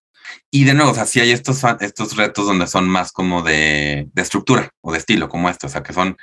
Y 0.50 0.64
de 0.64 0.74
nuevo, 0.74 0.92
o 0.92 0.94
sea, 0.94 1.04
sí 1.04 1.20
hay 1.20 1.30
estos, 1.30 1.62
estos 1.80 2.16
retos 2.16 2.46
donde 2.46 2.66
son 2.66 2.88
más 2.88 3.12
como 3.12 3.42
de, 3.42 4.08
de 4.12 4.22
estructura 4.22 4.70
o 4.80 4.92
de 4.92 4.98
estilo, 4.98 5.28
como 5.28 5.50
esto, 5.50 5.66
o 5.66 5.70
sea, 5.70 5.82
que 5.82 5.92
son, 5.92 6.16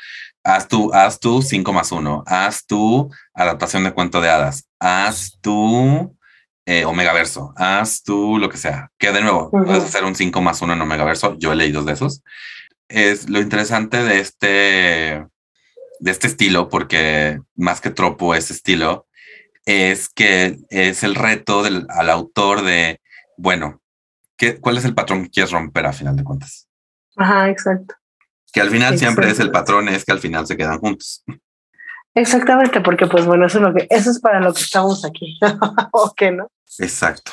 haz 0.44 0.68
tú, 0.68 0.92
haz 0.94 1.20
tú 1.20 1.42
5 1.44 1.74
más 1.74 1.92
1, 1.92 2.24
haz 2.26 2.66
tú 2.66 3.12
adaptación 3.36 3.84
de 3.84 3.94
cuento 3.94 4.22
de 4.22 4.30
hadas, 4.30 4.68
haz 4.80 5.38
tú 5.42 6.16
eh, 6.66 6.86
Omegaverso, 6.86 7.54
haz 7.56 8.02
tú 8.04 8.38
lo 8.40 8.50
que 8.50 8.58
sea, 8.58 8.92
que 8.98 9.12
de 9.12 9.22
nuevo, 9.22 9.52
puedes 9.52 9.84
hacer 9.84 10.04
un 10.04 10.16
5 10.16 10.42
más 10.42 10.62
1 10.62 10.74
en 10.74 10.82
Omegaverso, 10.82 11.38
yo 11.38 11.54
he 11.54 11.56
leído 11.56 11.84
de 11.84 11.94
esos. 11.94 12.24
Es 12.88 13.30
lo 13.30 13.40
interesante 13.40 14.04
de 14.04 14.20
este, 14.20 15.26
de 16.00 16.12
este 16.12 16.28
estilo, 16.28 16.70
porque 16.70 17.40
más 17.56 17.82
que 17.82 17.92
tropo 17.92 18.34
es 18.36 18.50
estilo, 18.50 19.08
es 19.66 20.10
que 20.10 20.58
es 20.70 21.04
el 21.04 21.16
reto 21.16 21.64
del, 21.64 21.86
al 21.90 22.10
autor 22.10 22.64
de, 22.64 23.00
bueno, 23.38 23.82
¿qué, 24.38 24.60
¿cuál 24.60 24.78
es 24.78 24.86
el 24.86 24.96
patrón 24.96 25.24
que 25.24 25.30
quieres 25.30 25.52
romper 25.52 25.86
a 25.86 25.94
final 25.94 26.16
de 26.16 26.24
cuentas? 26.24 26.68
Ajá, 27.16 27.50
exacto. 27.50 27.96
Que 28.52 28.62
al 28.62 28.70
final 28.70 28.98
siempre 28.98 29.30
es 29.30 29.40
el 29.40 29.52
patrón, 29.52 29.90
es 29.90 30.06
que 30.06 30.12
al 30.12 30.20
final 30.20 30.48
se 30.48 30.58
quedan 30.58 30.80
juntos. 30.80 31.24
Exactamente, 32.16 32.80
porque 32.80 33.08
pues 33.08 33.26
bueno, 33.26 33.46
eso 33.46 33.58
es 33.58 33.64
lo 33.64 33.74
que, 33.74 33.88
eso 33.90 34.10
es 34.10 34.20
para 34.20 34.40
lo 34.40 34.54
que 34.54 34.62
estamos 34.62 35.04
aquí, 35.04 35.38
¿o 35.92 36.14
qué 36.16 36.32
no? 36.32 36.50
Exacto. 36.80 37.32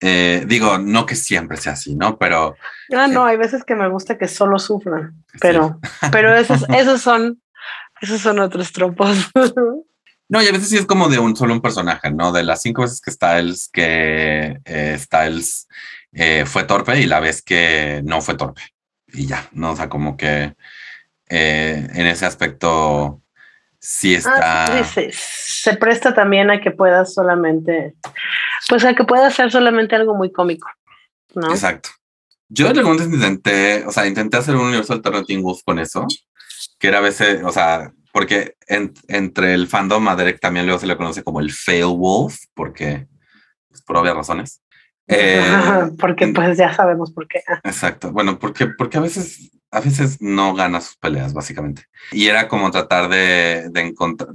Eh, 0.00 0.44
digo, 0.46 0.78
no 0.78 1.06
que 1.06 1.14
siempre 1.16 1.56
sea 1.56 1.72
así, 1.72 1.94
¿no? 1.94 2.18
Pero. 2.18 2.56
Ah, 2.94 3.08
no, 3.08 3.24
hay 3.24 3.36
veces 3.36 3.64
que 3.64 3.74
me 3.74 3.88
gusta 3.88 4.18
que 4.18 4.28
solo 4.28 4.58
sufran, 4.58 5.24
pero, 5.40 5.80
pero 6.12 6.36
esos, 6.36 6.64
esos 6.68 7.00
son, 7.00 7.40
esos 8.00 8.20
son 8.20 8.40
otros 8.40 8.72
tropos. 8.72 9.16
No, 10.30 10.42
y 10.42 10.46
a 10.46 10.52
veces 10.52 10.68
sí 10.68 10.76
es 10.76 10.84
como 10.84 11.08
de 11.08 11.18
un 11.18 11.34
solo 11.34 11.54
un 11.54 11.62
personaje, 11.62 12.10
¿no? 12.10 12.32
De 12.32 12.42
las 12.42 12.60
cinco 12.60 12.82
veces 12.82 13.00
que 13.00 13.10
Styles, 13.10 13.70
que 13.72 14.60
eh, 14.66 14.98
Styles 14.98 15.66
eh, 16.12 16.44
fue 16.44 16.64
torpe 16.64 17.00
y 17.00 17.06
la 17.06 17.18
vez 17.18 17.40
que 17.40 18.02
no 18.04 18.20
fue 18.20 18.34
torpe. 18.34 18.60
Y 19.10 19.26
ya, 19.26 19.48
¿no? 19.52 19.70
O 19.70 19.76
sea, 19.76 19.88
como 19.88 20.18
que 20.18 20.52
en 21.30 22.06
ese 22.06 22.26
aspecto 22.26 23.22
sí 23.80 24.14
está. 24.14 24.64
Ah, 24.64 24.84
se, 24.84 25.76
presta 25.76 26.14
también 26.14 26.50
a 26.50 26.60
que 26.60 26.70
puedas 26.70 27.14
solamente, 27.14 27.94
pues 28.68 28.84
a 28.84 28.94
que 28.94 29.04
pueda 29.04 29.30
ser 29.30 29.50
solamente 29.50 29.96
algo 29.96 30.14
muy 30.14 30.32
cómico, 30.32 30.68
¿no? 31.34 31.50
Exacto. 31.50 31.90
Yo 32.48 32.72
de 32.72 32.82
momento 32.82 33.04
intenté, 33.04 33.84
o 33.86 33.92
sea, 33.92 34.06
intenté 34.06 34.38
hacer 34.38 34.56
un 34.56 34.66
universo 34.66 34.94
alternativo 34.94 35.58
con 35.64 35.78
eso, 35.78 36.06
que 36.78 36.88
era 36.88 36.98
a 36.98 37.02
veces, 37.02 37.42
o 37.44 37.52
sea, 37.52 37.92
porque 38.12 38.56
entre 38.66 39.54
el 39.54 39.68
fandom 39.68 40.08
a 40.08 40.16
Derek 40.16 40.40
también 40.40 40.66
luego 40.66 40.80
se 40.80 40.86
le 40.86 40.96
conoce 40.96 41.22
como 41.22 41.40
el 41.40 41.52
fail 41.52 41.94
wolf, 41.96 42.36
porque 42.54 43.06
pues, 43.68 43.82
por 43.82 43.96
obvias 43.96 44.16
razones. 44.16 44.62
Eh, 45.10 45.42
porque 45.98 46.28
pues 46.28 46.58
ya 46.58 46.74
sabemos 46.74 47.12
por 47.12 47.26
qué. 47.26 47.40
Exacto. 47.64 48.12
Bueno, 48.12 48.38
porque, 48.38 48.66
porque 48.66 48.98
a 48.98 49.00
veces 49.00 49.50
a 49.70 49.80
veces 49.80 50.20
no 50.20 50.54
gana 50.54 50.80
sus 50.80 50.96
peleas, 50.96 51.32
básicamente. 51.32 51.84
Y 52.12 52.26
era 52.26 52.48
como 52.48 52.70
tratar 52.70 53.08
de, 53.08 53.70
encontrar, 53.74 54.30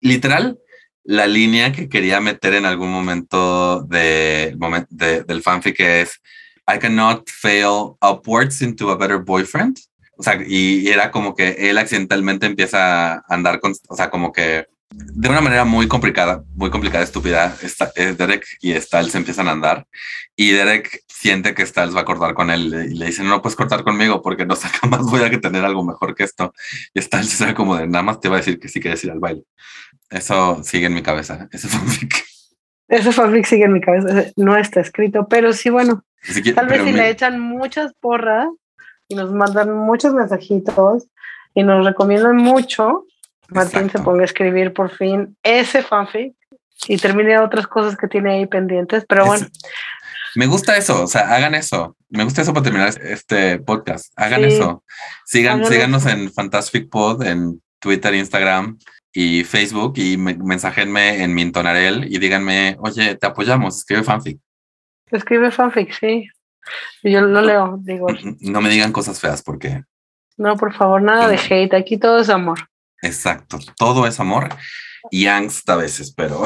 literal, 0.00 0.58
la 1.04 1.26
línea 1.26 1.72
que 1.72 1.88
quería 1.88 2.20
meter 2.20 2.54
en 2.54 2.66
algún 2.66 2.90
momento, 2.90 3.82
de, 3.82 4.56
de, 4.90 5.22
del 5.22 5.42
fanfic 5.42 5.78
es 5.80 6.20
I 6.68 6.78
cannot 6.78 7.28
fail 7.30 7.96
upwards 8.02 8.60
into 8.60 8.90
a 8.90 8.96
better 8.96 9.18
boyfriend. 9.18 9.78
O 10.18 10.22
sea, 10.22 10.42
y, 10.46 10.88
era 10.88 11.10
como 11.10 11.34
que 11.34 11.70
él 11.70 11.78
accidentalmente 11.78 12.46
empieza 12.46 13.14
a 13.14 13.24
andar 13.28 13.60
con, 13.60 13.72
o 13.88 13.96
sea, 13.96 14.10
como 14.10 14.32
que 14.32 14.66
de 14.90 15.28
una 15.28 15.40
manera 15.40 15.64
muy 15.64 15.88
complicada, 15.88 16.44
muy 16.54 16.70
complicada, 16.70 17.02
estúpida, 17.02 17.56
está, 17.62 17.90
eh, 17.96 18.14
Derek 18.16 18.46
y 18.60 18.72
Styles 18.74 19.14
empiezan 19.14 19.48
a 19.48 19.52
andar 19.52 19.86
y 20.36 20.52
Derek 20.52 21.02
siente 21.08 21.54
que 21.54 21.66
Styles 21.66 21.94
va 21.94 22.02
a 22.02 22.04
cortar 22.04 22.34
con 22.34 22.50
él 22.50 22.88
y 22.90 22.94
le 22.94 23.06
dice, 23.06 23.24
no, 23.24 23.42
puedes 23.42 23.56
cortar 23.56 23.82
conmigo 23.82 24.22
porque 24.22 24.46
no 24.46 24.54
sé, 24.54 24.68
jamás 24.80 25.02
voy 25.02 25.22
a 25.22 25.40
tener 25.40 25.64
algo 25.64 25.84
mejor 25.84 26.14
que 26.14 26.24
esto. 26.24 26.52
Y 26.94 27.02
Styles 27.02 27.30
se 27.30 27.54
como 27.54 27.76
de, 27.76 27.88
nada 27.88 28.02
más 28.02 28.20
te 28.20 28.28
va 28.28 28.36
a 28.36 28.38
decir 28.38 28.60
que 28.60 28.68
sí 28.68 28.80
quieres 28.80 29.02
ir 29.04 29.10
al 29.10 29.18
baile. 29.18 29.42
Eso 30.08 30.62
sigue 30.62 30.86
en 30.86 30.94
mi 30.94 31.02
cabeza, 31.02 31.48
ese 31.50 31.68
fanfic. 31.68 32.24
Ese 32.88 33.12
fanfic 33.12 33.44
sigue 33.46 33.64
en 33.64 33.72
mi 33.72 33.80
cabeza, 33.80 34.30
no 34.36 34.56
está 34.56 34.80
escrito, 34.80 35.26
pero 35.28 35.52
sí, 35.52 35.70
bueno, 35.70 36.04
tal 36.54 36.68
vez 36.68 36.84
si 36.84 36.92
le 36.92 37.10
echan 37.10 37.40
muchas 37.40 37.92
porras 38.00 38.48
y 39.08 39.16
nos 39.16 39.32
mandan 39.32 39.74
muchos 39.74 40.14
mensajitos 40.14 41.08
y 41.54 41.64
nos 41.64 41.84
recomiendan 41.84 42.36
mucho, 42.36 43.06
Martín 43.48 43.90
se 43.90 43.98
ponga 43.98 44.22
a 44.22 44.24
escribir 44.24 44.72
por 44.72 44.90
fin 44.90 45.36
ese 45.42 45.82
fanfic 45.82 46.34
y 46.88 46.98
termine 46.98 47.38
otras 47.38 47.66
cosas 47.66 47.96
que 47.96 48.08
tiene 48.08 48.32
ahí 48.32 48.46
pendientes, 48.46 49.04
pero 49.08 49.26
bueno. 49.26 49.46
Me 50.34 50.46
gusta 50.46 50.76
eso, 50.76 51.04
o 51.04 51.06
sea, 51.06 51.34
hagan 51.34 51.54
eso. 51.54 51.96
Me 52.10 52.24
gusta 52.24 52.42
eso 52.42 52.52
para 52.52 52.64
terminar 52.64 52.92
este 53.02 53.58
podcast. 53.58 54.12
Hagan 54.16 54.44
eso. 54.44 54.84
Sigan, 55.24 55.64
síganos 55.64 56.04
en 56.06 56.30
Fantastic 56.30 56.90
Pod, 56.90 57.22
en 57.22 57.62
Twitter, 57.80 58.14
Instagram 58.14 58.78
y 59.12 59.44
Facebook 59.44 59.94
y 59.96 60.18
me, 60.18 60.34
mensajenme 60.34 61.22
en 61.22 61.32
Mintonarel 61.34 62.04
y 62.12 62.18
díganme, 62.18 62.76
oye, 62.80 63.14
te 63.16 63.26
apoyamos, 63.26 63.78
escribe 63.78 64.02
fanfic. 64.02 64.38
Escribe 65.10 65.50
fanfic, 65.50 65.92
sí. 65.92 66.28
Yo 67.02 67.22
lo 67.22 67.40
leo, 67.40 67.78
digo. 67.80 68.08
No 68.40 68.60
me 68.60 68.68
digan 68.68 68.92
cosas 68.92 69.20
feas 69.20 69.42
porque. 69.42 69.84
No, 70.36 70.56
por 70.56 70.74
favor, 70.74 71.00
nada 71.00 71.28
de 71.28 71.38
hate. 71.38 71.74
Aquí 71.74 71.96
todo 71.96 72.20
es 72.20 72.28
amor. 72.28 72.58
Exacto, 73.02 73.58
todo 73.76 74.06
es 74.06 74.20
amor 74.20 74.48
y 75.10 75.26
angst 75.26 75.68
a 75.68 75.76
veces, 75.76 76.12
pero. 76.12 76.42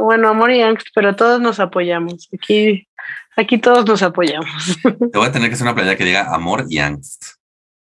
bueno, 0.00 0.28
amor 0.28 0.50
y 0.50 0.62
angst, 0.62 0.88
pero 0.94 1.16
todos 1.16 1.40
nos 1.40 1.60
apoyamos. 1.60 2.28
Aquí, 2.34 2.86
aquí 3.36 3.58
todos 3.58 3.86
nos 3.86 4.02
apoyamos. 4.02 4.78
Te 4.82 5.18
voy 5.18 5.28
a 5.28 5.32
tener 5.32 5.48
que 5.48 5.54
hacer 5.54 5.66
una 5.66 5.74
playa 5.74 5.96
que 5.96 6.04
diga 6.04 6.34
amor 6.34 6.66
y 6.68 6.78
angst. 6.78 7.22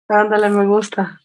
Ándale, 0.07 0.49
me 0.49 0.65
gusta. 0.65 1.19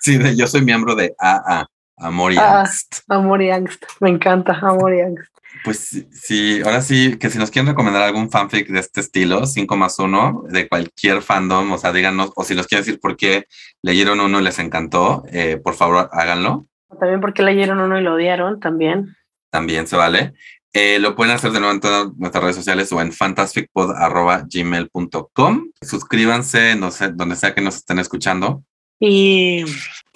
Sí, 0.00 0.18
yo 0.36 0.46
soy 0.46 0.62
miembro 0.62 0.94
de 0.94 1.14
AA, 1.18 1.66
Amor 2.00 2.32
y 2.32 2.38
Angst. 2.38 3.00
Amor 3.08 3.42
y 3.42 3.50
Angst, 3.50 3.84
me 4.00 4.10
encanta, 4.10 4.58
Amor 4.60 4.94
y 4.94 5.00
Angst. 5.00 5.32
Pues 5.64 6.04
sí, 6.12 6.60
ahora 6.64 6.82
sí, 6.82 7.16
que 7.16 7.30
si 7.30 7.38
nos 7.38 7.50
quieren 7.50 7.68
recomendar 7.68 8.02
algún 8.02 8.30
fanfic 8.30 8.68
de 8.68 8.80
este 8.80 9.00
estilo, 9.00 9.46
5 9.46 9.76
más 9.76 9.98
1, 9.98 10.44
de 10.48 10.68
cualquier 10.68 11.22
fandom, 11.22 11.72
o 11.72 11.78
sea, 11.78 11.92
díganos, 11.92 12.32
o 12.36 12.44
si 12.44 12.54
nos 12.54 12.66
quieren 12.66 12.84
decir 12.84 13.00
por 13.00 13.16
qué 13.16 13.46
leyeron 13.82 14.20
uno 14.20 14.40
y 14.40 14.44
les 14.44 14.58
encantó, 14.58 15.22
eh, 15.32 15.58
por 15.62 15.74
favor 15.74 16.10
háganlo. 16.12 16.66
También 16.98 17.20
porque 17.20 17.42
leyeron 17.42 17.80
uno 17.80 17.98
y 17.98 18.02
lo 18.02 18.14
odiaron, 18.14 18.60
también. 18.60 19.14
También 19.50 19.86
se 19.86 19.96
vale. 19.96 20.32
Eh, 20.74 20.98
lo 21.00 21.16
pueden 21.16 21.34
hacer 21.34 21.50
de 21.50 21.60
nuevo 21.60 21.74
en 21.74 21.80
todas 21.80 22.14
nuestras 22.16 22.44
redes 22.44 22.56
sociales 22.56 22.92
o 22.92 23.00
en 23.00 23.10
fantasticpod.gmail.com. 23.12 25.70
Suscríbanse 25.80 26.76
no 26.76 26.90
sé, 26.90 27.08
donde 27.08 27.36
sea 27.36 27.54
que 27.54 27.62
nos 27.62 27.76
estén 27.76 27.98
escuchando. 27.98 28.62
Y 29.00 29.64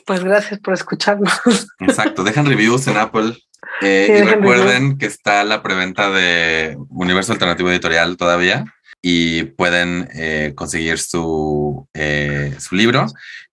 pues 0.07 0.23
gracias 0.23 0.61
por 0.61 0.75
escucharnos. 0.75 1.33
Exacto, 1.81 2.25
dejen 2.25 2.47
reviews 2.47 2.87
en 2.87 2.97
Apple, 2.97 3.37
eh, 3.81 4.19
y 4.21 4.23
recuerden 4.23 4.99
que 4.99 5.07
está 5.07 5.45
la 5.45 5.63
preventa 5.63 6.11
de 6.11 6.77
Universo 6.91 7.33
Alternativo 7.33 7.71
Editorial 7.71 8.17
todavía 8.17 8.65
y 9.01 9.45
pueden 9.45 10.09
eh, 10.15 10.53
conseguir 10.55 10.99
su, 10.99 11.89
eh, 11.95 12.55
su 12.59 12.77
libro 12.77 13.07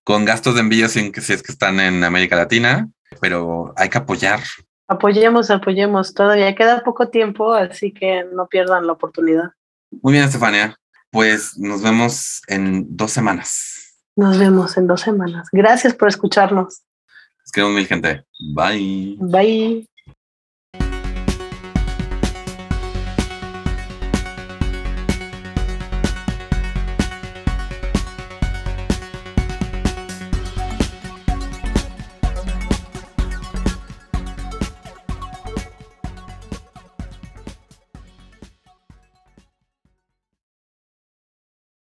con 0.04 0.24
gastos 0.24 0.54
de 0.54 0.60
envío 0.60 0.88
sin 0.88 1.12
que 1.12 1.20
si 1.20 1.32
es 1.32 1.42
que 1.42 1.52
están 1.52 1.80
en 1.80 2.04
América 2.04 2.36
Latina, 2.36 2.88
pero 3.20 3.72
hay 3.76 3.88
que 3.88 3.98
apoyar. 3.98 4.40
Apoyemos, 4.88 5.50
apoyemos. 5.50 6.14
Todavía 6.14 6.54
queda 6.54 6.82
poco 6.82 7.08
tiempo, 7.08 7.52
así 7.52 7.92
que 7.92 8.24
no 8.32 8.46
pierdan 8.48 8.86
la 8.86 8.92
oportunidad. 8.92 9.50
Muy 10.02 10.12
bien, 10.14 10.24
Estefania. 10.24 10.76
Pues 11.10 11.58
nos 11.58 11.82
vemos 11.82 12.42
en 12.46 12.96
dos 12.96 13.12
semanas. 13.12 13.79
Nos 14.16 14.38
vemos 14.38 14.76
en 14.76 14.86
dos 14.86 15.00
semanas. 15.00 15.48
Gracias 15.52 15.94
por 15.94 16.08
escucharnos. 16.08 16.82
Les 17.44 17.52
queremos 17.52 17.74
mil 17.74 17.86
gente. 17.86 18.24
Bye. 18.54 19.16
Bye. 19.20 19.89